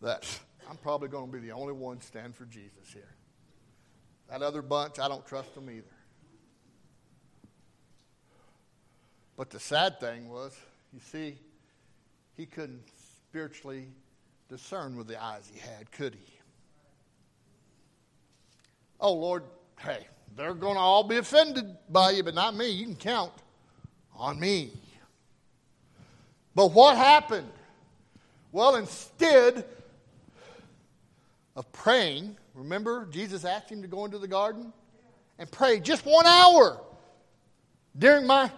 that 0.00 0.26
I'm 0.70 0.76
probably 0.76 1.08
going 1.08 1.26
to 1.26 1.32
be 1.32 1.44
the 1.44 1.52
only 1.52 1.72
one 1.72 2.00
stand 2.00 2.36
for 2.36 2.44
Jesus 2.44 2.92
here. 2.92 3.14
That 4.30 4.42
other 4.42 4.62
bunch, 4.62 4.98
I 4.98 5.08
don't 5.08 5.26
trust 5.26 5.54
them 5.54 5.68
either. 5.70 5.84
But 9.36 9.50
the 9.50 9.58
sad 9.58 9.98
thing 9.98 10.28
was, 10.28 10.56
you 10.94 11.00
see, 11.00 11.36
he 12.36 12.46
couldn't 12.46 12.82
spiritually 13.28 13.88
discern 14.48 14.96
with 14.96 15.08
the 15.08 15.20
eyes 15.20 15.50
he 15.52 15.58
had, 15.58 15.90
could 15.90 16.14
he? 16.14 16.32
Oh, 19.00 19.12
Lord, 19.12 19.42
hey, 19.80 20.06
they're 20.36 20.54
going 20.54 20.74
to 20.74 20.80
all 20.80 21.02
be 21.02 21.16
offended 21.16 21.76
by 21.90 22.12
you, 22.12 22.22
but 22.22 22.34
not 22.34 22.54
me. 22.54 22.68
You 22.68 22.86
can 22.86 22.94
count 22.94 23.32
on 24.16 24.38
me. 24.38 24.70
But 26.54 26.68
what 26.68 26.96
happened? 26.96 27.50
Well, 28.52 28.76
instead 28.76 29.64
of 31.56 31.70
praying, 31.72 32.36
remember 32.54 33.06
Jesus 33.06 33.44
asked 33.44 33.68
him 33.68 33.82
to 33.82 33.88
go 33.88 34.04
into 34.04 34.18
the 34.18 34.28
garden 34.28 34.72
and 35.40 35.50
pray 35.50 35.80
just 35.80 36.06
one 36.06 36.24
hour 36.24 36.80
during 37.98 38.28
my 38.28 38.48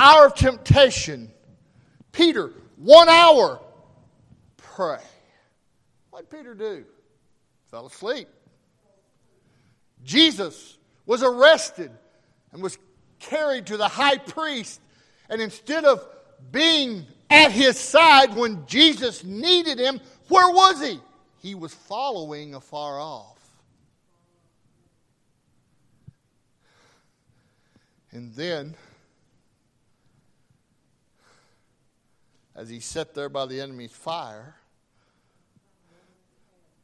hour 0.00 0.26
of 0.26 0.34
temptation. 0.34 1.30
Peter, 2.12 2.52
one 2.76 3.08
hour, 3.08 3.60
pray. 4.56 4.98
What 6.10 6.28
did 6.28 6.36
Peter 6.38 6.54
do? 6.54 6.84
Fell 7.70 7.86
asleep. 7.86 8.28
Jesus 10.02 10.78
was 11.06 11.22
arrested 11.22 11.90
and 12.52 12.62
was 12.62 12.78
carried 13.18 13.66
to 13.66 13.76
the 13.76 13.88
high 13.88 14.16
priest. 14.16 14.80
And 15.28 15.40
instead 15.40 15.84
of 15.84 16.04
being 16.50 17.06
at 17.28 17.52
his 17.52 17.78
side 17.78 18.34
when 18.34 18.66
Jesus 18.66 19.22
needed 19.22 19.78
him, 19.78 20.00
where 20.28 20.50
was 20.50 20.80
he? 20.80 20.98
He 21.42 21.54
was 21.54 21.74
following 21.74 22.54
afar 22.54 22.98
off. 22.98 23.38
And 28.12 28.34
then, 28.34 28.74
as 32.54 32.68
he 32.68 32.80
sat 32.80 33.14
there 33.14 33.28
by 33.28 33.46
the 33.46 33.60
enemy's 33.60 33.92
fire, 33.92 34.54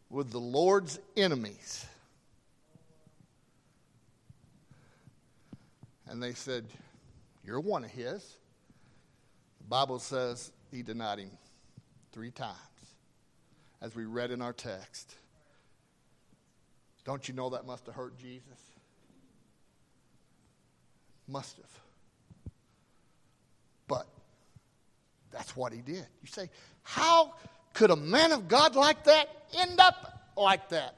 with 0.09 0.31
the 0.31 0.39
Lord's 0.39 0.99
enemies, 1.17 1.85
and 6.09 6.23
they 6.23 6.33
said, 6.33 6.65
You're 7.45 7.61
one 7.61 7.85
of 7.85 7.91
his. 7.91 8.37
The 9.59 9.69
Bible 9.69 9.99
says 9.99 10.53
he 10.71 10.83
denied 10.83 11.19
him 11.19 11.31
three 12.13 12.31
times, 12.31 12.57
as 13.83 13.95
we 13.97 14.05
read 14.05 14.31
in 14.31 14.41
our 14.41 14.53
text. 14.53 15.15
Don't 17.05 17.29
you 17.29 17.35
know 17.35 17.51
that 17.51 17.67
must 17.67 17.87
have 17.87 17.95
hurt 17.95 18.17
Jesus? 18.19 18.43
Must 21.29 21.57
have. 21.57 21.81
But 23.89 24.07
that's 25.37 25.55
what 25.55 25.73
he 25.73 25.83
did. 25.83 26.07
You 26.23 26.29
say, 26.29 26.49
How 26.83 27.35
could 27.75 27.91
a 27.91 27.97
man 27.97 28.33
of 28.33 28.49
God 28.49 28.75
like 28.75 29.05
that 29.05 29.29
end 29.59 29.79
up 29.79 30.31
like 30.37 30.71
that? 30.71 30.95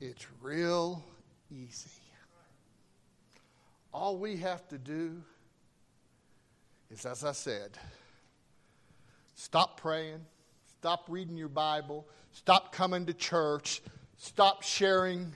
It's 0.00 0.26
real 0.42 1.04
easy. 1.50 1.90
All 3.92 4.18
we 4.18 4.36
have 4.38 4.66
to 4.68 4.78
do 4.78 5.22
is, 6.90 7.06
as 7.06 7.22
I 7.22 7.30
said, 7.30 7.78
stop 9.36 9.80
praying, 9.80 10.20
stop 10.78 11.04
reading 11.08 11.36
your 11.36 11.48
Bible, 11.48 12.08
stop 12.32 12.72
coming 12.72 13.06
to 13.06 13.14
church, 13.14 13.82
stop 14.16 14.64
sharing 14.64 15.32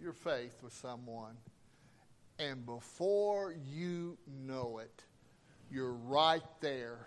your 0.00 0.12
faith 0.12 0.56
with 0.62 0.72
someone. 0.72 1.36
And 2.38 2.64
before 2.64 3.52
you 3.68 4.16
know 4.46 4.78
it, 4.78 5.02
you're 5.70 5.92
right 5.92 6.42
there, 6.60 6.98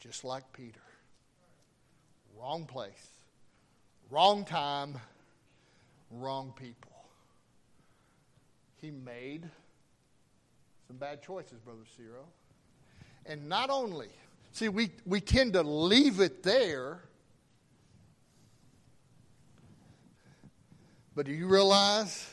just 0.00 0.24
like 0.24 0.44
Peter. 0.52 0.80
Wrong 2.38 2.66
place, 2.66 3.08
wrong 4.10 4.44
time, 4.44 4.96
wrong 6.10 6.52
people 6.56 6.94
he 8.84 8.90
made 8.90 9.48
some 10.86 10.98
bad 10.98 11.22
choices, 11.22 11.58
Brother 11.64 11.80
Ciro. 11.96 12.26
And 13.24 13.48
not 13.48 13.70
only, 13.70 14.08
see, 14.52 14.68
we, 14.68 14.90
we 15.06 15.22
tend 15.22 15.54
to 15.54 15.62
leave 15.62 16.20
it 16.20 16.42
there, 16.42 17.00
but 21.14 21.24
do 21.24 21.32
you 21.32 21.46
realize 21.46 22.30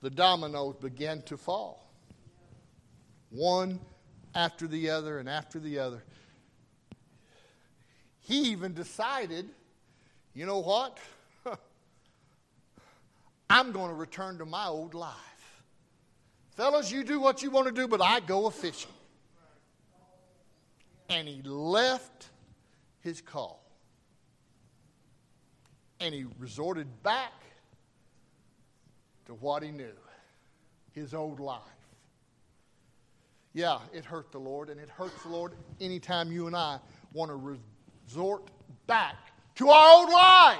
the 0.00 0.08
dominoes 0.08 0.76
began 0.80 1.20
to 1.22 1.36
fall? 1.36 1.86
One 3.28 3.78
after 4.34 4.66
the 4.66 4.90
other 4.90 5.18
and 5.18 5.28
after 5.28 5.58
the 5.58 5.78
other. 5.78 6.02
He 8.20 8.50
even 8.50 8.72
decided, 8.72 9.48
you 10.34 10.46
know 10.46 10.60
what? 10.60 10.98
I'm 13.50 13.72
going 13.72 13.88
to 13.88 13.94
return 13.94 14.38
to 14.38 14.46
my 14.46 14.66
old 14.66 14.94
life. 14.94 15.16
Fellas, 16.56 16.92
you 16.92 17.02
do 17.02 17.20
what 17.20 17.42
you 17.42 17.50
want 17.50 17.66
to 17.66 17.72
do, 17.72 17.88
but 17.88 18.00
I 18.00 18.20
go 18.20 18.46
a 18.46 18.50
fishing. 18.50 18.90
And 21.08 21.26
he 21.26 21.42
left 21.42 22.28
his 23.00 23.20
call. 23.20 23.62
And 26.00 26.14
he 26.14 26.26
resorted 26.38 27.02
back 27.02 27.32
to 29.26 29.34
what 29.34 29.62
he 29.62 29.70
knew 29.70 29.92
his 30.92 31.14
old 31.14 31.40
life. 31.40 31.60
Yeah, 33.54 33.80
it 33.92 34.04
hurt 34.04 34.32
the 34.32 34.38
Lord, 34.38 34.70
and 34.70 34.80
it 34.80 34.88
hurts 34.88 35.22
the 35.22 35.28
Lord 35.28 35.52
anytime 35.80 36.32
you 36.32 36.46
and 36.46 36.56
I 36.56 36.78
want 37.12 37.30
to 37.30 37.58
resort 38.06 38.48
back 38.86 39.16
to 39.56 39.68
our 39.68 39.98
old 39.98 40.10
life. 40.10 40.58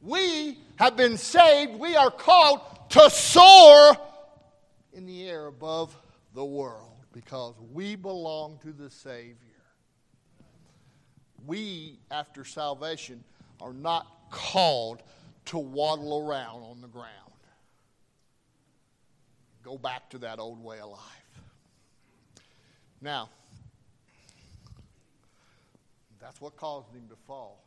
We 0.00 0.58
have 0.76 0.96
been 0.96 1.16
saved, 1.16 1.78
we 1.78 1.96
are 1.96 2.10
called 2.10 2.60
to 2.90 3.10
soar 3.10 3.96
in 4.92 5.06
the 5.06 5.28
air 5.28 5.46
above 5.46 5.96
the 6.34 6.44
world 6.44 6.92
because 7.12 7.54
we 7.72 7.96
belong 7.96 8.58
to 8.62 8.72
the 8.72 8.90
Savior. 8.90 9.36
We, 11.46 11.98
after 12.10 12.44
salvation, 12.44 13.24
are 13.60 13.72
not 13.72 14.06
called 14.30 15.02
to 15.46 15.58
waddle 15.58 16.28
around 16.28 16.62
on 16.62 16.80
the 16.80 16.88
ground. 16.88 17.08
Go 19.62 19.78
back 19.78 20.10
to 20.10 20.18
that 20.18 20.38
old 20.38 20.62
way 20.62 20.78
of 20.80 20.90
life. 20.90 21.21
Now, 23.02 23.30
that's 26.20 26.40
what 26.40 26.56
caused 26.56 26.94
him 26.94 27.08
to 27.08 27.16
fall. 27.26 27.64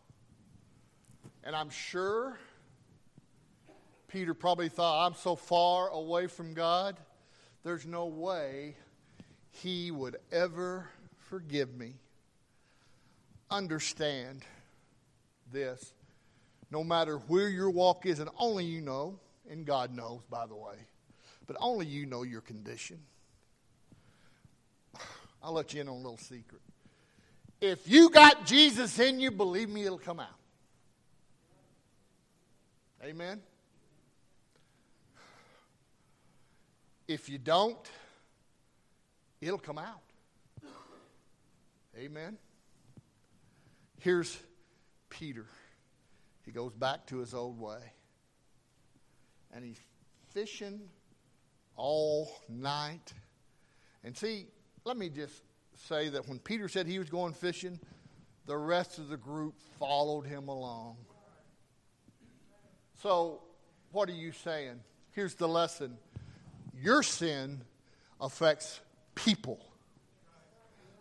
And 1.43 1.53
I'm 1.53 1.69
sure 1.69 2.39
Peter 4.07 4.33
probably 4.33 4.69
thought, 4.69 5.05
I'm 5.05 5.13
so 5.13 5.35
far 5.35 5.89
away 5.89 6.27
from 6.27 6.53
God. 6.53 6.95
There's 7.65 7.85
no 7.85 8.05
way 8.05 8.77
he 9.51 9.91
would 9.91 10.15
ever 10.31 10.87
forgive 11.17 11.75
me. 11.75 11.95
Understand 13.51 14.45
this. 15.51 15.93
No 16.71 16.81
matter 16.81 17.17
where 17.27 17.49
your 17.49 17.69
walk 17.69 18.05
is, 18.05 18.19
and 18.19 18.29
only 18.39 18.63
you 18.63 18.79
know, 18.79 19.19
and 19.49 19.65
God 19.65 19.93
knows, 19.93 20.21
by 20.29 20.45
the 20.47 20.55
way, 20.55 20.77
but 21.45 21.57
only 21.59 21.85
you 21.85 22.05
know 22.05 22.23
your 22.23 22.41
condition. 22.41 22.99
I'll 25.45 25.53
let 25.53 25.75
you 25.75 25.81
in 25.81 25.87
on 25.87 25.93
a 25.93 25.97
little 25.97 26.17
secret. 26.17 26.59
If 27.61 27.87
you 27.87 28.09
got 28.09 28.47
Jesus 28.47 28.97
in 28.97 29.19
you, 29.19 29.29
believe 29.29 29.69
me, 29.69 29.85
it'll 29.85 29.99
come 29.99 30.19
out. 30.19 30.39
Amen. 33.03 33.43
If 37.07 37.29
you 37.29 37.37
don't, 37.37 37.77
it'll 39.39 39.59
come 39.59 39.77
out. 39.77 40.01
Amen. 41.95 42.39
Here's 43.99 44.35
Peter. 45.09 45.45
He 46.43 46.51
goes 46.51 46.73
back 46.73 47.05
to 47.07 47.19
his 47.19 47.35
old 47.35 47.59
way. 47.59 47.93
And 49.53 49.63
he's 49.63 49.79
fishing 50.33 50.81
all 51.75 52.31
night. 52.49 53.13
And 54.03 54.17
see, 54.17 54.47
let 54.85 54.97
me 54.97 55.09
just 55.09 55.41
say 55.87 56.09
that 56.09 56.29
when 56.29 56.37
Peter 56.37 56.69
said 56.69 56.85
he 56.87 56.99
was 56.99 57.09
going 57.09 57.33
fishing, 57.33 57.79
the 58.45 58.55
rest 58.55 58.99
of 58.99 59.09
the 59.09 59.17
group 59.17 59.55
followed 59.79 60.27
him 60.27 60.47
along. 60.47 60.97
So, 63.01 63.41
what 63.91 64.07
are 64.09 64.13
you 64.13 64.31
saying? 64.31 64.79
Here's 65.11 65.33
the 65.33 65.47
lesson 65.47 65.97
your 66.73 67.01
sin 67.01 67.61
affects 68.21 68.79
people, 69.15 69.59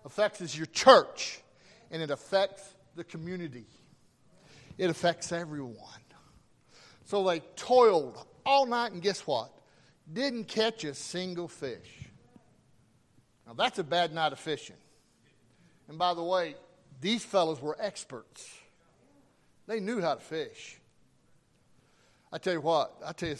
affects 0.04 0.56
your 0.56 0.66
church, 0.66 1.40
and 1.90 2.02
it 2.02 2.10
affects 2.10 2.62
the 2.96 3.04
community. 3.04 3.66
It 4.78 4.88
affects 4.88 5.30
everyone. 5.30 5.76
So 7.04 7.22
they 7.24 7.40
toiled 7.54 8.24
all 8.46 8.64
night, 8.64 8.92
and 8.92 9.02
guess 9.02 9.26
what? 9.26 9.52
Didn't 10.10 10.44
catch 10.44 10.84
a 10.84 10.94
single 10.94 11.48
fish. 11.48 12.03
Now, 13.46 13.52
that's 13.52 13.78
a 13.78 13.84
bad 13.84 14.12
night 14.12 14.32
of 14.32 14.38
fishing. 14.38 14.76
And 15.88 15.98
by 15.98 16.14
the 16.14 16.22
way, 16.22 16.54
these 17.00 17.24
fellows 17.24 17.60
were 17.60 17.76
experts. 17.78 18.48
They 19.66 19.80
knew 19.80 20.00
how 20.00 20.14
to 20.14 20.20
fish. 20.20 20.78
I 22.32 22.38
tell 22.38 22.54
you 22.54 22.60
what, 22.60 22.96
I 23.04 23.12
tell 23.12 23.28
you, 23.30 23.36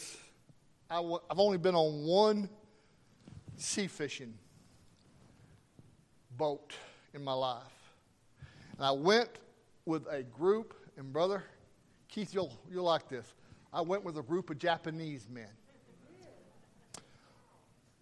i 0.89 0.95
w- 0.95 1.19
I've 1.29 1.39
only 1.39 1.57
been 1.57 1.75
on 1.75 2.05
one 2.05 2.49
sea 3.57 3.87
fishing 3.87 4.33
boat 6.37 6.73
in 7.13 7.23
my 7.23 7.33
life. 7.33 7.61
And 8.77 8.85
I 8.85 8.91
went 8.91 9.29
with 9.85 10.05
a 10.09 10.23
group, 10.23 10.73
and 10.97 11.11
brother, 11.11 11.43
Keith, 12.07 12.33
you'll, 12.33 12.57
you'll 12.71 12.85
like 12.85 13.09
this. 13.09 13.25
I 13.73 13.81
went 13.81 14.03
with 14.03 14.17
a 14.17 14.23
group 14.23 14.49
of 14.49 14.57
Japanese 14.57 15.27
men. 15.29 15.49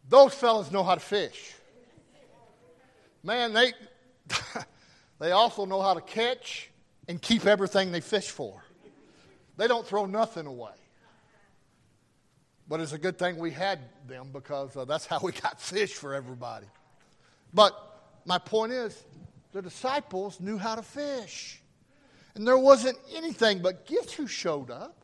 Those 0.10 0.34
fellas 0.34 0.72
know 0.72 0.84
how 0.84 0.96
to 0.96 1.02
fish. 1.02 1.56
Man, 3.24 3.54
they, 3.54 3.74
they 5.20 5.32
also 5.32 5.66
know 5.66 5.82
how 5.82 5.94
to 5.94 6.02
catch 6.02 6.70
and 7.08 7.22
keep 7.22 7.46
everything 7.46 7.92
they 7.92 8.02
fish 8.02 8.30
for. 8.30 8.62
They 9.58 9.68
don't 9.68 9.86
throw 9.86 10.06
nothing 10.06 10.46
away. 10.46 10.72
But 12.68 12.80
it's 12.80 12.94
a 12.94 12.98
good 12.98 13.18
thing 13.18 13.38
we 13.38 13.52
had 13.52 13.80
them 14.08 14.30
because 14.34 14.76
uh, 14.76 14.86
that's 14.86 15.06
how 15.06 15.20
we 15.22 15.32
got 15.44 15.62
fish 15.62 15.94
for 15.94 16.14
everybody. 16.14 16.66
But 17.54 17.74
my 18.26 18.38
point 18.38 18.72
is, 18.72 19.04
the 19.52 19.62
disciples 19.62 20.40
knew 20.40 20.58
how 20.58 20.76
to 20.76 20.82
fish. 20.82 21.62
And 22.36 22.48
there 22.48 22.58
wasn't 22.58 22.98
anything, 23.14 23.62
but 23.62 23.86
gifts 23.86 24.14
who 24.14 24.28
showed 24.28 24.72
up? 24.72 24.98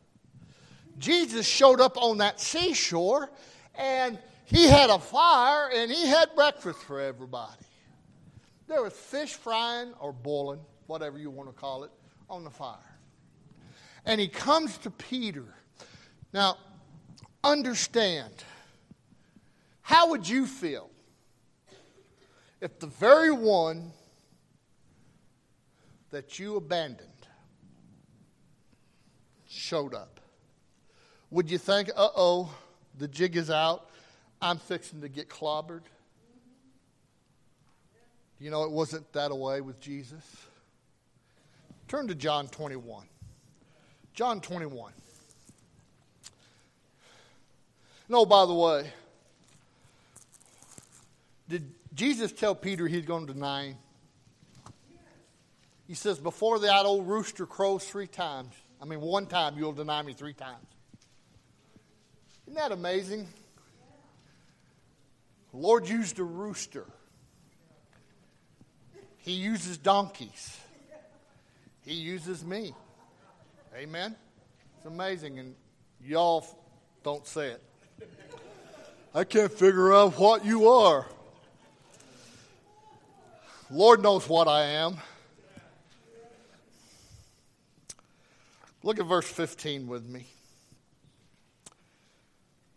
Jesus 0.98 1.46
showed 1.46 1.80
up 1.80 1.96
on 1.96 2.18
that 2.18 2.40
seashore, 2.40 3.30
and 3.76 4.18
he 4.46 4.66
had 4.66 4.90
a 4.90 4.98
fire, 4.98 5.70
and 5.72 5.90
he 5.90 6.06
had 6.06 6.34
breakfast 6.34 6.80
for 6.80 7.00
everybody. 7.00 7.64
There 8.70 8.84
was 8.84 8.92
fish 8.92 9.34
frying 9.34 9.94
or 9.98 10.12
boiling, 10.12 10.60
whatever 10.86 11.18
you 11.18 11.28
want 11.28 11.48
to 11.48 11.52
call 11.52 11.82
it, 11.82 11.90
on 12.28 12.44
the 12.44 12.50
fire. 12.50 12.78
And 14.06 14.20
he 14.20 14.28
comes 14.28 14.78
to 14.78 14.92
Peter. 14.92 15.44
Now, 16.32 16.56
understand 17.42 18.32
how 19.82 20.10
would 20.10 20.28
you 20.28 20.46
feel 20.46 20.88
if 22.60 22.78
the 22.78 22.86
very 22.86 23.32
one 23.32 23.90
that 26.12 26.38
you 26.38 26.54
abandoned 26.54 27.08
showed 29.48 29.94
up? 29.94 30.20
Would 31.32 31.50
you 31.50 31.58
think, 31.58 31.90
uh 31.96 32.10
oh, 32.16 32.54
the 32.96 33.08
jig 33.08 33.36
is 33.36 33.50
out, 33.50 33.90
I'm 34.40 34.58
fixing 34.58 35.00
to 35.00 35.08
get 35.08 35.28
clobbered? 35.28 35.82
You 38.40 38.50
know, 38.50 38.64
it 38.64 38.70
wasn't 38.70 39.12
that 39.12 39.36
way 39.36 39.60
with 39.60 39.78
Jesus. 39.80 40.24
Turn 41.88 42.08
to 42.08 42.14
John 42.14 42.48
21. 42.48 43.04
John 44.14 44.40
21. 44.40 44.92
No, 48.08 48.24
by 48.24 48.46
the 48.46 48.54
way, 48.54 48.90
did 51.48 51.70
Jesus 51.94 52.32
tell 52.32 52.54
Peter 52.54 52.88
he's 52.88 53.04
going 53.04 53.26
to 53.26 53.32
deny 53.34 53.66
him? 53.66 53.76
He 55.86 55.94
says, 55.94 56.18
Before 56.18 56.58
that 56.60 56.86
old 56.86 57.06
rooster 57.06 57.44
crows 57.44 57.84
three 57.84 58.06
times, 58.06 58.54
I 58.80 58.86
mean, 58.86 59.00
one 59.00 59.26
time 59.26 59.58
you'll 59.58 59.72
deny 59.72 60.00
me 60.02 60.12
three 60.12 60.32
times. 60.32 60.66
Isn't 62.46 62.54
that 62.54 62.72
amazing? 62.72 63.28
The 65.52 65.58
Lord 65.58 65.88
used 65.88 66.18
a 66.18 66.24
rooster. 66.24 66.86
He 69.22 69.32
uses 69.32 69.76
donkeys. 69.78 70.58
He 71.84 71.94
uses 71.94 72.44
me. 72.44 72.74
Amen? 73.76 74.16
It's 74.76 74.86
amazing, 74.86 75.38
and 75.38 75.54
y'all 76.04 76.44
don't 77.02 77.26
say 77.26 77.48
it. 77.48 77.62
I 79.14 79.24
can't 79.24 79.52
figure 79.52 79.92
out 79.92 80.18
what 80.18 80.44
you 80.44 80.68
are. 80.68 81.06
Lord 83.70 84.02
knows 84.02 84.28
what 84.28 84.48
I 84.48 84.62
am. 84.64 84.96
Look 88.82 88.98
at 88.98 89.06
verse 89.06 89.26
15 89.26 89.86
with 89.86 90.08
me. 90.08 90.26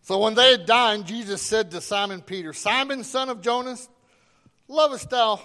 So 0.01 0.19
when 0.19 0.34
they 0.34 0.51
had 0.51 0.65
dined, 0.65 1.06
Jesus 1.06 1.41
said 1.41 1.71
to 1.71 1.82
Simon 1.82 2.21
Peter, 2.21 2.51
Simon, 2.51 3.03
son 3.03 3.29
of 3.29 3.41
Jonas, 3.41 3.88
lovest 4.67 5.10
thou 5.10 5.39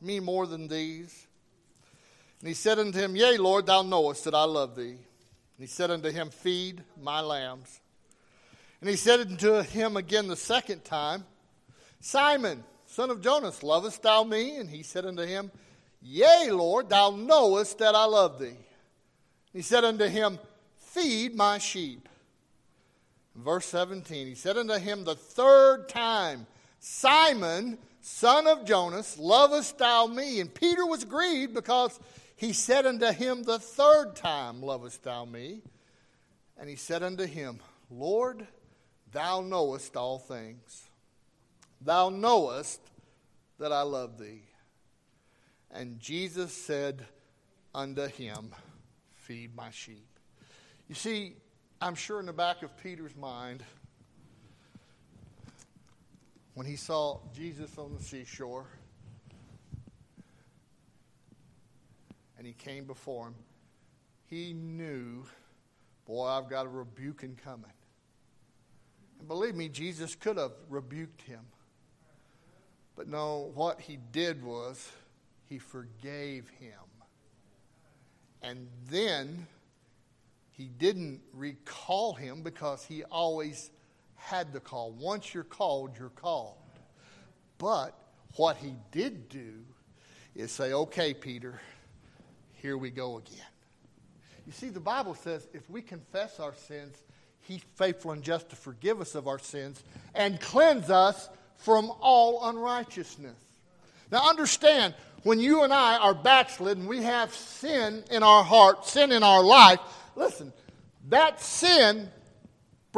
me 0.00 0.20
more 0.20 0.46
than 0.46 0.68
these? 0.68 1.26
And 2.40 2.48
he 2.48 2.54
said 2.54 2.78
unto 2.78 2.98
him, 2.98 3.16
Yea, 3.16 3.36
Lord, 3.36 3.66
thou 3.66 3.82
knowest 3.82 4.24
that 4.24 4.34
I 4.34 4.44
love 4.44 4.76
thee. 4.76 4.90
And 4.90 4.98
he 5.58 5.66
said 5.66 5.90
unto 5.90 6.10
him, 6.10 6.30
Feed 6.30 6.84
my 7.00 7.20
lambs. 7.20 7.80
And 8.80 8.88
he 8.88 8.96
said 8.96 9.20
unto 9.20 9.62
him 9.62 9.96
again 9.96 10.28
the 10.28 10.36
second 10.36 10.84
time, 10.84 11.24
Simon, 12.00 12.62
son 12.86 13.10
of 13.10 13.20
Jonas, 13.20 13.62
lovest 13.62 14.02
thou 14.02 14.22
me? 14.22 14.56
And 14.56 14.70
he 14.70 14.84
said 14.84 15.04
unto 15.04 15.22
him, 15.22 15.50
Yea, 16.00 16.50
Lord, 16.52 16.88
thou 16.88 17.10
knowest 17.10 17.78
that 17.78 17.96
I 17.96 18.04
love 18.04 18.38
thee. 18.38 18.56
He 19.52 19.62
said 19.62 19.82
unto 19.82 20.06
him, 20.06 20.38
Feed 20.76 21.34
my 21.34 21.58
sheep. 21.58 22.08
Verse 23.34 23.66
17, 23.66 24.26
he 24.26 24.34
said 24.34 24.56
unto 24.56 24.74
him 24.74 25.04
the 25.04 25.14
third 25.14 25.88
time, 25.88 26.46
Simon, 26.80 27.78
son 28.08 28.46
of 28.46 28.64
Jonas, 28.64 29.18
lovest 29.18 29.78
thou 29.78 30.06
me? 30.06 30.40
And 30.40 30.52
Peter 30.52 30.86
was 30.86 31.04
grieved 31.04 31.54
because 31.54 31.98
he 32.36 32.52
said 32.52 32.86
unto 32.86 33.12
him 33.12 33.42
the 33.42 33.58
third 33.58 34.16
time, 34.16 34.62
Lovest 34.62 35.02
thou 35.04 35.24
me? 35.24 35.62
And 36.58 36.68
he 36.68 36.76
said 36.76 37.02
unto 37.02 37.26
him, 37.26 37.60
Lord, 37.90 38.46
thou 39.12 39.40
knowest 39.40 39.96
all 39.96 40.18
things. 40.18 40.88
Thou 41.80 42.08
knowest 42.08 42.80
that 43.58 43.72
I 43.72 43.82
love 43.82 44.18
thee. 44.18 44.42
And 45.70 46.00
Jesus 46.00 46.52
said 46.52 47.04
unto 47.74 48.06
him, 48.06 48.52
Feed 49.14 49.54
my 49.54 49.70
sheep. 49.70 50.08
You 50.88 50.94
see, 50.94 51.36
I'm 51.80 51.94
sure 51.94 52.18
in 52.18 52.26
the 52.26 52.32
back 52.32 52.62
of 52.62 52.76
Peter's 52.82 53.14
mind, 53.14 53.62
when 56.58 56.66
he 56.66 56.74
saw 56.74 57.20
Jesus 57.32 57.78
on 57.78 57.94
the 57.96 58.02
seashore, 58.02 58.66
and 62.36 62.44
he 62.44 62.52
came 62.52 62.82
before 62.82 63.28
him, 63.28 63.34
he 64.26 64.52
knew, 64.52 65.22
boy, 66.04 66.26
I've 66.26 66.50
got 66.50 66.66
a 66.66 66.68
rebuking 66.68 67.38
coming. 67.44 67.70
And 69.20 69.28
believe 69.28 69.54
me, 69.54 69.68
Jesus 69.68 70.16
could 70.16 70.36
have 70.36 70.50
rebuked 70.68 71.22
him. 71.22 71.42
But 72.96 73.06
no, 73.06 73.52
what 73.54 73.80
he 73.80 73.96
did 74.10 74.42
was 74.42 74.90
he 75.48 75.60
forgave 75.60 76.48
him. 76.58 76.72
And 78.42 78.66
then 78.90 79.46
he 80.50 80.64
didn't 80.64 81.20
recall 81.32 82.14
him 82.14 82.42
because 82.42 82.84
he 82.84 83.04
always 83.04 83.70
had 84.18 84.52
the 84.52 84.60
call. 84.60 84.92
Once 84.92 85.32
you're 85.32 85.44
called, 85.44 85.98
you're 85.98 86.10
called. 86.10 86.56
But 87.56 87.94
what 88.36 88.56
he 88.56 88.74
did 88.92 89.28
do 89.28 89.54
is 90.36 90.52
say, 90.52 90.72
okay, 90.72 91.14
Peter, 91.14 91.60
here 92.52 92.76
we 92.76 92.90
go 92.90 93.16
again. 93.18 93.40
You 94.46 94.52
see, 94.52 94.68
the 94.68 94.80
Bible 94.80 95.14
says 95.14 95.46
if 95.52 95.68
we 95.68 95.82
confess 95.82 96.40
our 96.40 96.54
sins, 96.54 96.96
He's 97.40 97.62
faithful 97.76 98.12
and 98.12 98.22
just 98.22 98.50
to 98.50 98.56
forgive 98.56 99.00
us 99.00 99.14
of 99.14 99.26
our 99.26 99.38
sins 99.38 99.82
and 100.14 100.38
cleanse 100.38 100.90
us 100.90 101.30
from 101.56 101.90
all 102.00 102.46
unrighteousness. 102.46 103.38
Now, 104.10 104.28
understand, 104.28 104.94
when 105.22 105.40
you 105.40 105.62
and 105.62 105.72
I 105.72 105.96
are 105.96 106.14
backslidden, 106.14 106.86
we 106.86 107.02
have 107.02 107.32
sin 107.34 108.04
in 108.10 108.22
our 108.22 108.44
heart, 108.44 108.84
sin 108.84 109.12
in 109.12 109.22
our 109.22 109.42
life. 109.42 109.80
Listen, 110.14 110.52
that 111.08 111.40
sin 111.40 112.10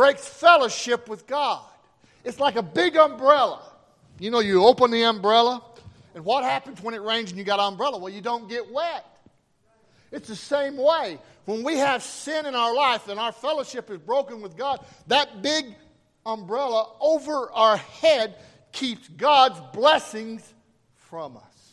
breaks 0.00 0.26
fellowship 0.26 1.10
with 1.10 1.26
God. 1.26 1.60
It's 2.24 2.40
like 2.40 2.56
a 2.56 2.62
big 2.62 2.96
umbrella. 2.96 3.60
You 4.18 4.30
know, 4.30 4.40
you 4.40 4.64
open 4.64 4.90
the 4.90 5.02
umbrella, 5.02 5.62
and 6.14 6.24
what 6.24 6.42
happens 6.42 6.82
when 6.82 6.94
it 6.94 7.02
rains 7.02 7.28
and 7.28 7.38
you 7.38 7.44
got 7.44 7.60
an 7.60 7.66
umbrella? 7.66 7.98
Well, 7.98 8.10
you 8.10 8.22
don't 8.22 8.48
get 8.48 8.72
wet. 8.72 9.04
It's 10.10 10.26
the 10.26 10.36
same 10.36 10.78
way. 10.78 11.18
When 11.44 11.62
we 11.62 11.76
have 11.76 12.02
sin 12.02 12.46
in 12.46 12.54
our 12.54 12.74
life 12.74 13.08
and 13.08 13.20
our 13.20 13.30
fellowship 13.30 13.90
is 13.90 13.98
broken 13.98 14.40
with 14.40 14.56
God, 14.56 14.82
that 15.08 15.42
big 15.42 15.66
umbrella 16.24 16.94
over 16.98 17.52
our 17.52 17.76
head 17.76 18.36
keeps 18.72 19.06
God's 19.06 19.60
blessings 19.74 20.50
from 20.96 21.36
us. 21.36 21.72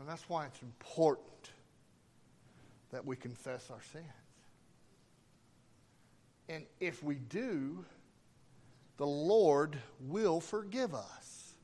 And 0.00 0.08
that's 0.08 0.28
why 0.28 0.46
it's 0.46 0.62
important 0.62 1.52
that 2.90 3.06
we 3.06 3.14
confess 3.14 3.70
our 3.70 3.82
sins. 3.92 4.21
And 6.52 6.66
if 6.80 7.02
we 7.02 7.14
do, 7.14 7.82
the 8.98 9.06
Lord 9.06 9.78
will 10.00 10.38
forgive 10.38 10.94
us. 10.94 11.54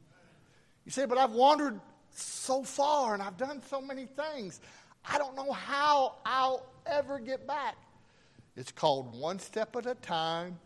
You 0.87 0.93
say, 0.93 1.05
but 1.05 1.19
I've 1.19 1.33
wandered 1.33 1.79
so 2.15 2.63
far 2.63 3.13
and 3.13 3.23
I've 3.23 3.37
done 3.37 3.61
so 3.69 3.83
many 3.83 4.07
things. 4.07 4.63
I 5.05 5.19
don't 5.19 5.37
know 5.37 5.53
how 5.53 6.15
I'll 6.25 6.65
ever 6.87 7.19
get 7.19 7.47
back. 7.47 7.77
It's 8.57 8.73
called 8.73 9.15
one 9.15 9.39
step 9.39 9.77
at 9.77 9.85
a 9.85 9.95
time. 9.95 10.59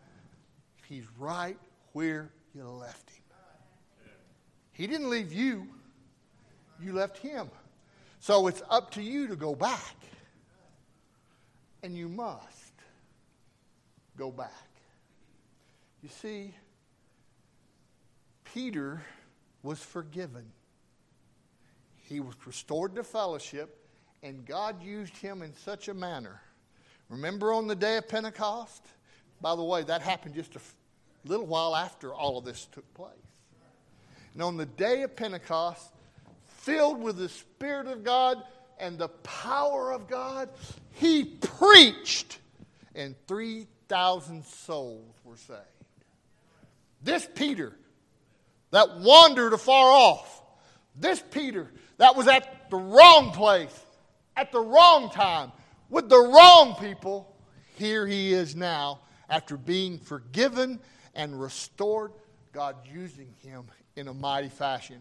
He's 0.87 1.05
right 1.19 1.57
where 1.91 2.31
you 2.55 2.63
left 2.63 3.09
him. 3.09 3.23
He 4.71 4.87
didn't 4.87 5.09
leave 5.09 5.33
you, 5.33 5.67
you 6.81 6.93
left 6.93 7.17
him. 7.17 7.49
So 8.21 8.47
it's 8.47 8.63
up 8.69 8.91
to 8.91 9.03
you 9.03 9.27
to 9.27 9.35
go 9.35 9.53
back. 9.53 9.95
And 11.83 11.97
you 11.97 12.07
must 12.07 12.62
go 14.17 14.31
back. 14.31 14.51
You 16.01 16.09
see, 16.09 16.53
Peter 18.43 19.01
was 19.63 19.79
forgiven. 19.79 20.45
He 21.95 22.19
was 22.19 22.35
restored 22.45 22.95
to 22.95 23.03
fellowship, 23.03 23.87
and 24.21 24.45
God 24.45 24.83
used 24.83 25.17
him 25.17 25.41
in 25.41 25.53
such 25.55 25.87
a 25.87 25.93
manner. 25.93 26.41
Remember 27.09 27.53
on 27.53 27.67
the 27.67 27.75
day 27.75 27.97
of 27.97 28.07
Pentecost? 28.07 28.85
By 29.41 29.55
the 29.55 29.63
way, 29.63 29.83
that 29.83 30.01
happened 30.01 30.35
just 30.35 30.55
a 30.55 30.59
little 31.25 31.45
while 31.45 31.75
after 31.75 32.13
all 32.13 32.37
of 32.37 32.45
this 32.45 32.67
took 32.71 32.91
place. 32.93 33.09
And 34.33 34.41
on 34.41 34.57
the 34.57 34.65
day 34.65 35.03
of 35.03 35.15
Pentecost, 35.15 35.91
filled 36.47 37.01
with 37.01 37.17
the 37.17 37.29
Spirit 37.29 37.87
of 37.87 38.03
God 38.03 38.43
and 38.79 38.97
the 38.97 39.09
power 39.09 39.91
of 39.91 40.07
God, 40.07 40.49
he 40.91 41.25
preached, 41.25 42.39
and 42.95 43.15
3,000 43.27 43.67
souls 44.43 45.15
were 45.23 45.37
saved. 45.37 45.59
This 47.01 47.27
Peter 47.35 47.73
that 48.71 48.99
wandered 48.99 49.53
afar 49.53 49.91
off, 49.91 50.41
this 50.95 51.21
Peter 51.31 51.71
that 51.97 52.15
was 52.15 52.27
at 52.27 52.69
the 52.69 52.77
wrong 52.77 53.31
place, 53.31 53.85
at 54.35 54.51
the 54.51 54.59
wrong 54.59 55.09
time, 55.09 55.51
with 55.89 56.09
the 56.09 56.19
wrong 56.19 56.75
people, 56.79 57.35
here 57.75 58.07
he 58.07 58.33
is 58.33 58.55
now 58.55 59.01
after 59.29 59.57
being 59.57 59.99
forgiven 59.99 60.79
and 61.15 61.39
restored, 61.39 62.11
God 62.51 62.75
using 62.91 63.33
him 63.43 63.65
in 63.95 64.07
a 64.07 64.13
mighty 64.13 64.49
fashion. 64.49 64.99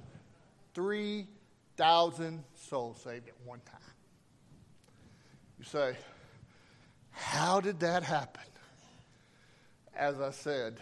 3,000 0.75 2.45
souls 2.55 3.01
saved 3.03 3.29
at 3.29 3.35
one 3.45 3.61
time. 3.61 3.81
You 5.59 5.65
say, 5.65 5.97
how 7.11 7.61
did 7.61 7.81
that 7.81 8.03
happen? 8.03 8.43
As 9.95 10.21
I 10.21 10.31
said, 10.31 10.77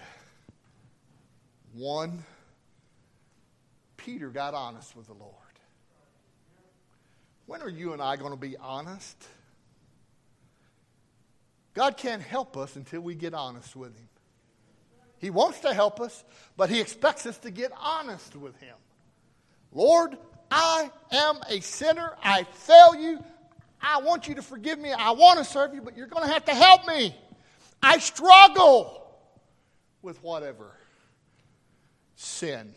one, 1.74 2.24
Peter 3.96 4.28
got 4.28 4.54
honest 4.54 4.96
with 4.96 5.06
the 5.06 5.14
Lord. 5.14 5.34
When 7.46 7.62
are 7.62 7.68
you 7.68 7.92
and 7.92 8.00
I 8.00 8.16
going 8.16 8.30
to 8.30 8.36
be 8.36 8.56
honest? 8.56 9.16
God 11.74 11.96
can't 11.96 12.22
help 12.22 12.56
us 12.56 12.76
until 12.76 13.00
we 13.00 13.14
get 13.14 13.34
honest 13.34 13.74
with 13.74 13.96
Him. 13.96 14.08
He 15.18 15.30
wants 15.30 15.60
to 15.60 15.74
help 15.74 16.00
us, 16.00 16.24
but 16.56 16.70
He 16.70 16.80
expects 16.80 17.26
us 17.26 17.38
to 17.38 17.50
get 17.50 17.72
honest 17.78 18.36
with 18.36 18.58
Him. 18.60 18.76
Lord, 19.72 20.16
I 20.50 20.90
am 21.10 21.38
a 21.48 21.60
sinner. 21.60 22.12
I 22.22 22.44
fail 22.44 22.94
you. 22.94 23.22
I 23.82 24.00
want 24.02 24.28
you 24.28 24.36
to 24.36 24.42
forgive 24.42 24.78
me. 24.78 24.92
I 24.92 25.10
want 25.12 25.38
to 25.38 25.44
serve 25.44 25.74
you, 25.74 25.82
but 25.82 25.96
you're 25.96 26.06
going 26.06 26.26
to 26.26 26.32
have 26.32 26.44
to 26.46 26.54
help 26.54 26.86
me. 26.86 27.14
I 27.82 27.98
struggle 27.98 28.99
with 30.02 30.22
whatever 30.22 30.72
sin 32.16 32.72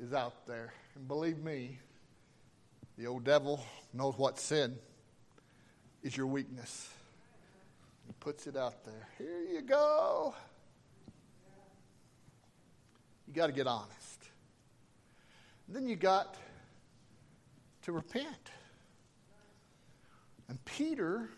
is 0.00 0.12
out 0.12 0.46
there. 0.46 0.72
And 0.94 1.06
believe 1.08 1.38
me, 1.38 1.78
the 2.98 3.06
old 3.06 3.24
devil 3.24 3.64
knows 3.92 4.16
what 4.16 4.38
sin 4.38 4.76
is 6.02 6.16
your 6.16 6.26
weakness. 6.26 6.88
He 8.06 8.12
puts 8.20 8.46
it 8.46 8.56
out 8.56 8.84
there. 8.84 9.08
Here 9.18 9.42
you 9.52 9.62
go. 9.62 10.34
You 13.26 13.34
got 13.34 13.48
to 13.48 13.52
get 13.52 13.66
honest. 13.66 14.28
And 15.66 15.74
then 15.74 15.88
you 15.88 15.96
got 15.96 16.36
to 17.82 17.92
repent. 17.92 18.50
And 20.48 20.64
Peter 20.64 21.28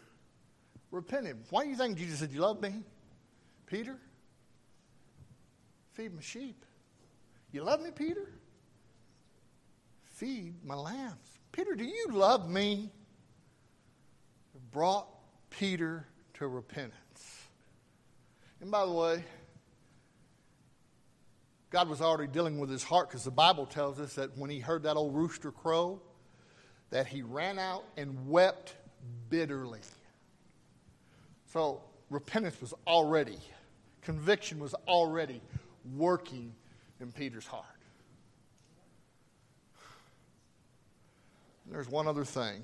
repented. 0.91 1.39
Why 1.51 1.64
do 1.64 1.70
you 1.70 1.76
think 1.76 1.97
Jesus 1.97 2.18
said, 2.18 2.31
You 2.31 2.41
love 2.41 2.61
me? 2.61 2.74
Peter? 3.66 3.97
Feed 5.99 6.14
my 6.14 6.22
sheep. 6.22 6.64
You 7.51 7.64
love 7.64 7.82
me, 7.82 7.90
Peter? 7.90 8.30
Feed 10.05 10.64
my 10.64 10.76
lambs. 10.76 11.40
Peter, 11.51 11.74
do 11.74 11.82
you 11.82 12.11
love 12.12 12.49
me? 12.49 12.92
Brought 14.70 15.09
Peter 15.51 16.07
to 16.34 16.46
repentance. 16.46 17.49
And 18.61 18.70
by 18.70 18.86
the 18.86 18.92
way, 18.92 19.24
God 21.70 21.88
was 21.88 22.01
already 22.01 22.30
dealing 22.30 22.61
with 22.61 22.70
his 22.70 22.84
heart 22.84 23.09
because 23.09 23.24
the 23.24 23.32
Bible 23.32 23.66
tells 23.66 23.99
us 23.99 24.14
that 24.14 24.38
when 24.38 24.51
he 24.51 24.61
heard 24.61 24.84
that 24.84 24.96
old 24.96 25.16
rooster 25.16 25.51
crow, 25.51 26.01
that 26.90 27.09
he 27.09 27.22
ran 27.22 27.59
out 27.59 27.82
and 27.96 28.28
wept 28.28 28.76
bitterly. 29.30 29.80
So 31.53 31.82
repentance 32.09 32.61
was 32.61 32.72
already, 32.86 33.38
conviction 34.01 34.61
was 34.61 34.74
already 34.86 35.42
working 35.97 36.55
in 37.01 37.12
Peter's 37.12 37.47
heart. 37.47 37.64
And 41.64 41.74
there's 41.74 41.89
one 41.89 42.07
other 42.07 42.24
thing. 42.24 42.62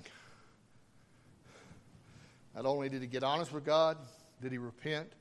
Not 2.55 2.67
only 2.67 2.89
did 2.89 3.03
he 3.03 3.09
get 3.09 3.23
honest 3.23 3.53
with 3.53 3.65
God, 3.65 3.99
did 4.41 4.53
he 4.53 4.59
repent, 4.59 5.13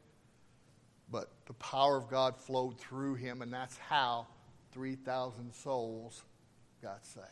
but 1.11 1.29
the 1.47 1.53
power 1.53 1.97
of 1.97 2.09
God 2.09 2.37
flowed 2.37 2.77
through 2.77 3.15
him, 3.15 3.41
and 3.41 3.51
that's 3.51 3.77
how 3.77 4.27
3,000 4.71 5.53
souls 5.53 6.23
got 6.81 7.05
saved. 7.05 7.27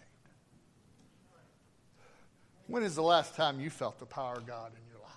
When 2.68 2.84
is 2.84 2.96
the 2.96 3.04
last 3.04 3.36
time 3.36 3.60
you 3.60 3.70
felt 3.70 4.00
the 4.00 4.06
power 4.06 4.36
of 4.36 4.48
God 4.48 4.72
in 4.72 4.90
your 4.90 5.02
life? 5.02 5.12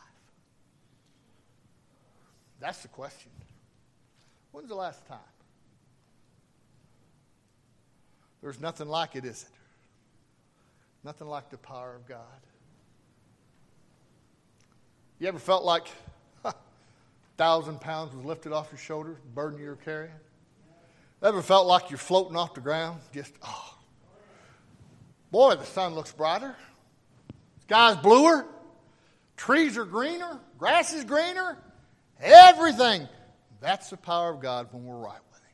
That's 2.61 2.83
the 2.83 2.89
question. 2.89 3.31
When's 4.51 4.69
the 4.69 4.75
last 4.75 5.07
time? 5.07 5.19
There's 8.45 8.61
nothing 8.61 8.89
like 8.89 9.17
it, 9.17 9.25
is 9.25 9.45
it? 9.45 9.49
Nothing 11.03 11.29
like 11.29 11.49
the 11.49 11.57
power 11.57 11.97
of 11.97 12.07
God. 12.07 12.19
You 15.19 15.29
ever 15.29 15.39
felt 15.39 15.65
like 15.65 15.87
a 16.45 16.53
thousand 17.39 17.81
pounds 17.81 18.15
was 18.15 18.23
lifted 18.23 18.53
off 18.53 18.69
your 18.71 18.79
shoulders, 18.79 19.17
burden 19.35 19.59
you 19.59 19.69
were 19.69 19.77
carrying? 19.77 20.13
Ever 21.23 21.41
felt 21.41 21.67
like 21.67 21.89
you're 21.89 21.97
floating 21.97 22.37
off 22.37 22.53
the 22.53 22.61
ground? 22.61 23.01
Just, 23.15 23.33
oh. 23.43 23.79
Boy, 25.31 25.55
the 25.55 25.65
sun 25.65 25.95
looks 25.95 26.13
brighter. 26.13 26.55
Sky's 27.63 27.97
bluer. 27.97 28.45
Trees 29.39 29.79
are 29.79 29.87
greener. 29.87 30.39
Grass 30.59 30.93
is 30.93 31.07
greener. 31.07 31.57
Everything. 32.21 33.09
That's 33.63 33.89
the 33.89 33.97
power 33.97 34.35
of 34.35 34.43
God 34.43 34.69
when 34.71 34.85
we're 34.85 34.99
right 34.99 35.21
with 35.33 35.41
Him. 35.41 35.49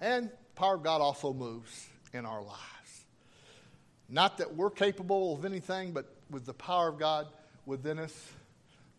And 0.00 0.30
power 0.54 0.74
of 0.74 0.82
God 0.82 1.00
also 1.00 1.32
moves 1.32 1.88
in 2.12 2.24
our 2.26 2.42
lives. 2.42 3.04
Not 4.08 4.38
that 4.38 4.54
we're 4.54 4.70
capable 4.70 5.34
of 5.36 5.44
anything, 5.44 5.92
but 5.92 6.06
with 6.30 6.46
the 6.46 6.54
power 6.54 6.88
of 6.88 6.98
God 6.98 7.26
within 7.66 7.98
us, 7.98 8.32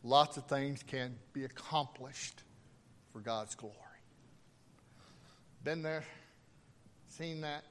lots 0.03 0.37
of 0.37 0.45
things 0.45 0.83
can 0.83 1.15
be 1.33 1.45
accomplished 1.45 2.41
for 3.13 3.19
God's 3.19 3.55
glory. 3.55 3.75
Been 5.63 5.81
there, 5.81 6.03
seen 7.09 7.41
that, 7.41 7.63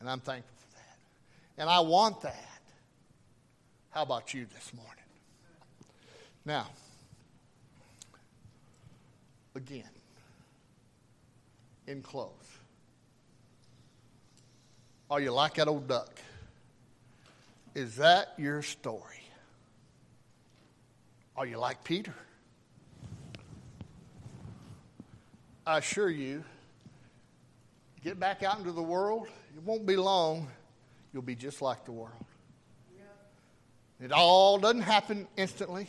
and 0.00 0.08
I'm 0.08 0.20
thankful 0.20 0.54
for 0.56 0.76
that. 0.76 1.62
And 1.62 1.68
I 1.68 1.80
want 1.80 2.20
that. 2.22 2.62
How 3.90 4.02
about 4.02 4.32
you 4.34 4.46
this 4.54 4.72
morning? 4.74 4.92
Now, 6.44 6.68
again, 9.54 9.82
in 11.86 12.02
close. 12.02 12.57
Are 15.10 15.20
you 15.20 15.30
like 15.30 15.54
that 15.54 15.68
old 15.68 15.88
duck? 15.88 16.10
Is 17.74 17.96
that 17.96 18.34
your 18.36 18.62
story? 18.62 19.22
Are 21.36 21.46
you 21.46 21.56
like 21.56 21.82
Peter? 21.84 22.14
I 25.66 25.78
assure 25.78 26.10
you, 26.10 26.44
get 28.02 28.18
back 28.18 28.42
out 28.42 28.58
into 28.58 28.72
the 28.72 28.82
world, 28.82 29.28
it 29.56 29.62
won't 29.62 29.86
be 29.86 29.96
long, 29.96 30.48
you'll 31.12 31.22
be 31.22 31.34
just 31.34 31.62
like 31.62 31.84
the 31.84 31.92
world. 31.92 32.24
It 34.00 34.12
all 34.12 34.58
doesn't 34.58 34.82
happen 34.82 35.26
instantly, 35.36 35.88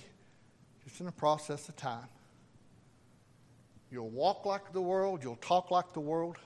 just 0.84 1.00
in 1.00 1.08
a 1.08 1.12
process 1.12 1.70
of 1.70 1.76
time. 1.76 2.08
You'll 3.92 4.10
walk 4.10 4.46
like 4.46 4.74
the 4.74 4.82
world, 4.82 5.24
you'll 5.24 5.36
talk 5.38 5.72
like 5.72 5.94
the 5.94 6.00
world, 6.00 6.38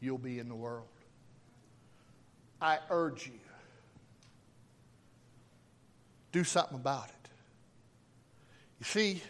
you'll 0.00 0.18
be 0.18 0.38
in 0.38 0.48
the 0.48 0.54
world. 0.54 0.86
I 2.60 2.78
urge 2.90 3.26
you, 3.26 3.38
do 6.32 6.44
something 6.44 6.76
about 6.76 7.08
it. 7.08 7.28
You 8.78 8.84
see, 8.84 9.22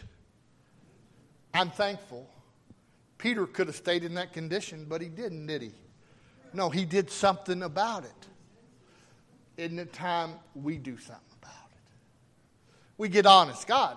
I'm 1.55 1.71
thankful. 1.71 2.29
Peter 3.19 3.47
could 3.47 3.67
have 3.67 3.77
stayed 3.77 4.05
in 4.05 4.15
that 4.15 4.33
condition, 4.33 4.87
but 4.89 5.01
he 5.01 5.09
didn't, 5.09 5.47
did 5.47 5.63
he? 5.63 5.73
No, 6.53 6.71
he 6.71 6.85
did 6.85 7.11
something 7.11 7.63
about 7.63 8.05
it. 8.05 8.27
Isn't 9.57 9.79
it 9.79 9.93
time 9.93 10.35
we 10.55 10.77
do 10.77 10.99
something 10.99 11.23
about 11.41 11.53
it? 11.73 11.79
We 12.99 13.09
get 13.09 13.27
honest. 13.27 13.67
God, 13.67 13.97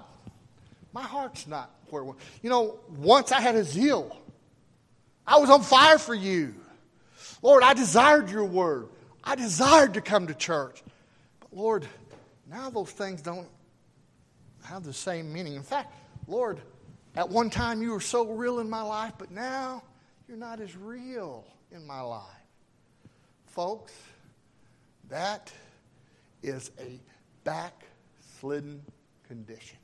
my 0.94 1.04
heart's 1.04 1.48
not 1.48 1.70
where. 1.90 2.04
You 2.42 2.50
know, 2.50 2.80
once 2.98 3.32
I 3.32 3.42
had 3.42 3.56
a 3.56 3.64
zeal. 3.64 4.16
I 5.28 5.38
was 5.38 5.50
on 5.50 5.62
fire 5.62 6.00
for 6.00 6.16
you. 6.16 6.56
Lord, 7.44 7.62
I 7.64 7.74
desired 7.74 8.30
your 8.30 8.46
word. 8.46 8.90
I 9.24 9.36
desired 9.36 9.96
to 9.96 10.02
come 10.02 10.28
to 10.28 10.34
church. 10.34 10.82
But 11.40 11.54
Lord, 11.54 11.88
now 12.50 12.70
those 12.70 12.92
things 12.92 13.22
don't 13.22 13.48
have 14.64 14.84
the 14.84 14.94
same 14.94 15.32
meaning. 15.32 15.56
In 15.56 15.64
fact, 15.64 15.94
Lord, 16.28 16.60
at 17.16 17.30
one 17.30 17.50
time 17.50 17.82
you 17.82 17.92
were 17.92 18.00
so 18.00 18.28
real 18.28 18.60
in 18.60 18.70
my 18.70 18.82
life, 18.82 19.14
but 19.18 19.32
now 19.32 19.84
you're 20.28 20.38
not 20.38 20.60
as 20.60 20.76
real 20.76 21.46
in 21.72 21.86
my 21.86 22.02
life. 22.02 22.24
Folks, 23.48 23.94
that 25.10 25.52
is 26.44 26.72
a 26.80 27.00
backslidden 27.44 28.82
condition. 29.28 29.78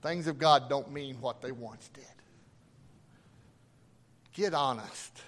Things 0.00 0.26
of 0.28 0.38
God 0.38 0.68
don't 0.68 0.92
mean 0.92 1.20
what 1.20 1.42
they 1.42 1.52
once 1.52 1.90
did. 1.92 2.04
Get 4.32 4.54
honest. 4.54 5.20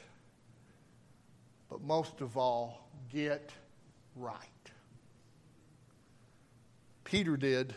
But 1.71 1.83
most 1.83 2.21
of 2.21 2.37
all, 2.37 2.89
get 3.13 3.51
right. 4.17 4.35
Peter 7.05 7.37
did. 7.37 7.69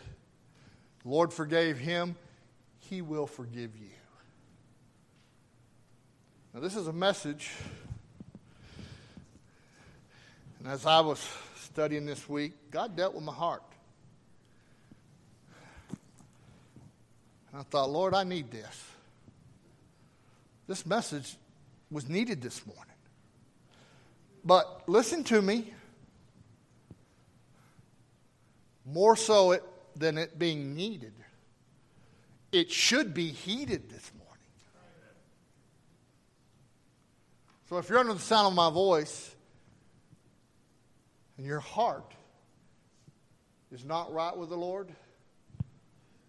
The 1.02 1.08
Lord 1.08 1.32
forgave 1.32 1.78
him. 1.78 2.16
He 2.78 3.00
will 3.00 3.26
forgive 3.26 3.76
you. 3.76 3.90
Now, 6.52 6.60
this 6.60 6.76
is 6.76 6.86
a 6.86 6.92
message. 6.92 7.50
And 10.58 10.68
as 10.68 10.86
I 10.86 11.00
was 11.00 11.24
studying 11.60 12.06
this 12.06 12.28
week, 12.28 12.52
God 12.70 12.96
dealt 12.96 13.14
with 13.14 13.24
my 13.24 13.32
heart. 13.32 13.62
And 17.50 17.60
I 17.60 17.62
thought, 17.64 17.90
Lord, 17.90 18.14
I 18.14 18.24
need 18.24 18.50
this. 18.50 18.84
This 20.66 20.86
message 20.86 21.36
was 21.90 22.08
needed 22.08 22.40
this 22.40 22.64
morning. 22.66 22.93
But 24.44 24.82
listen 24.86 25.24
to 25.24 25.40
me. 25.40 25.72
More 28.84 29.16
so 29.16 29.52
it, 29.52 29.64
than 29.96 30.18
it 30.18 30.38
being 30.38 30.74
needed, 30.74 31.14
it 32.52 32.70
should 32.70 33.14
be 33.14 33.28
heeded 33.28 33.88
this 33.88 34.12
morning. 34.12 34.24
So 37.68 37.78
if 37.78 37.88
you're 37.88 37.98
under 37.98 38.12
the 38.12 38.20
sound 38.20 38.48
of 38.48 38.54
my 38.54 38.70
voice 38.70 39.34
and 41.38 41.46
your 41.46 41.60
heart 41.60 42.12
is 43.72 43.84
not 43.84 44.12
right 44.12 44.36
with 44.36 44.50
the 44.50 44.56
Lord, 44.56 44.90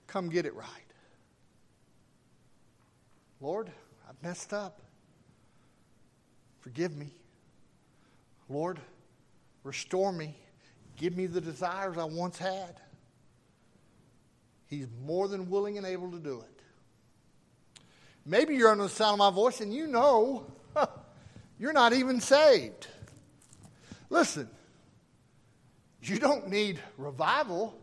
come 0.08 0.30
get 0.30 0.46
it 0.46 0.56
right. 0.56 0.70
Lord, 3.42 3.70
I've 4.10 4.24
messed 4.24 4.54
up. 4.54 4.82
Forgive 6.62 6.96
me. 6.96 7.12
Lord, 8.50 8.80
restore 9.64 10.12
me. 10.12 10.36
Give 10.98 11.16
me 11.16 11.26
the 11.26 11.42
desires 11.42 11.98
I 11.98 12.06
once 12.06 12.38
had. 12.38 12.80
He's 14.68 14.88
more 15.06 15.28
than 15.28 15.50
willing 15.50 15.78
and 15.78 15.86
able 15.86 16.12
to 16.12 16.20
do 16.20 16.42
it. 16.42 17.82
Maybe 18.26 18.56
you're 18.56 18.72
under 18.72 18.84
the 18.84 18.90
sound 18.90 19.14
of 19.14 19.20
my 19.20 19.30
voice 19.30 19.62
and 19.62 19.74
you 19.74 19.88
know 19.88 20.46
you're 21.60 21.74
not 21.74 21.94
even 21.94 22.20
saved. 22.20 22.88
Listen, 24.10 24.50
you 26.02 26.18
don't 26.18 26.50
need 26.50 26.80
revival, 26.98 27.78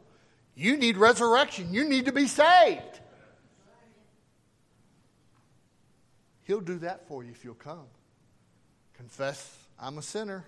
you 0.54 0.76
need 0.76 0.96
resurrection. 0.96 1.72
You 1.72 1.88
need 1.88 2.06
to 2.06 2.12
be 2.12 2.26
saved. 2.26 3.00
He'll 6.44 6.60
do 6.60 6.78
that 6.80 7.08
for 7.08 7.24
you 7.24 7.30
if 7.30 7.44
you'll 7.44 7.54
come. 7.54 7.86
Confess, 8.94 9.56
I'm 9.78 9.98
a 9.98 10.02
sinner, 10.02 10.44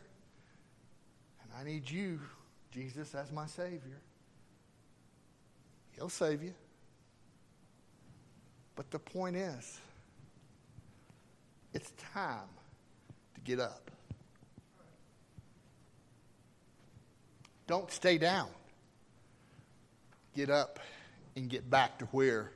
I 1.59 1.65
need 1.65 1.89
you, 1.89 2.21
Jesus, 2.73 3.15
as 3.15 3.31
my 3.31 3.47
Savior. 3.47 4.01
He'll 5.93 6.09
save 6.09 6.43
you. 6.43 6.55
But 8.77 8.91
the 8.91 8.99
point 8.99 9.37
is, 9.37 9.79
it's 11.73 11.93
time 12.13 12.49
to 13.35 13.41
get 13.43 13.61
up. 13.61 13.91
Don't 17.67 17.91
stay 17.91 18.19
down. 18.19 18.49
Get 20.35 20.51
up 20.51 20.81
and 21.37 21.49
get 21.49 21.69
back 21.71 21.99
to 21.99 22.05
where 22.07 22.51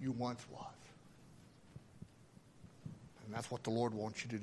you 0.00 0.12
once 0.12 0.44
was. 0.52 0.60
And 3.24 3.34
that's 3.34 3.50
what 3.50 3.64
the 3.64 3.70
Lord 3.70 3.94
wants 3.94 4.22
you 4.22 4.30
to 4.30 4.36
do. 4.36 4.42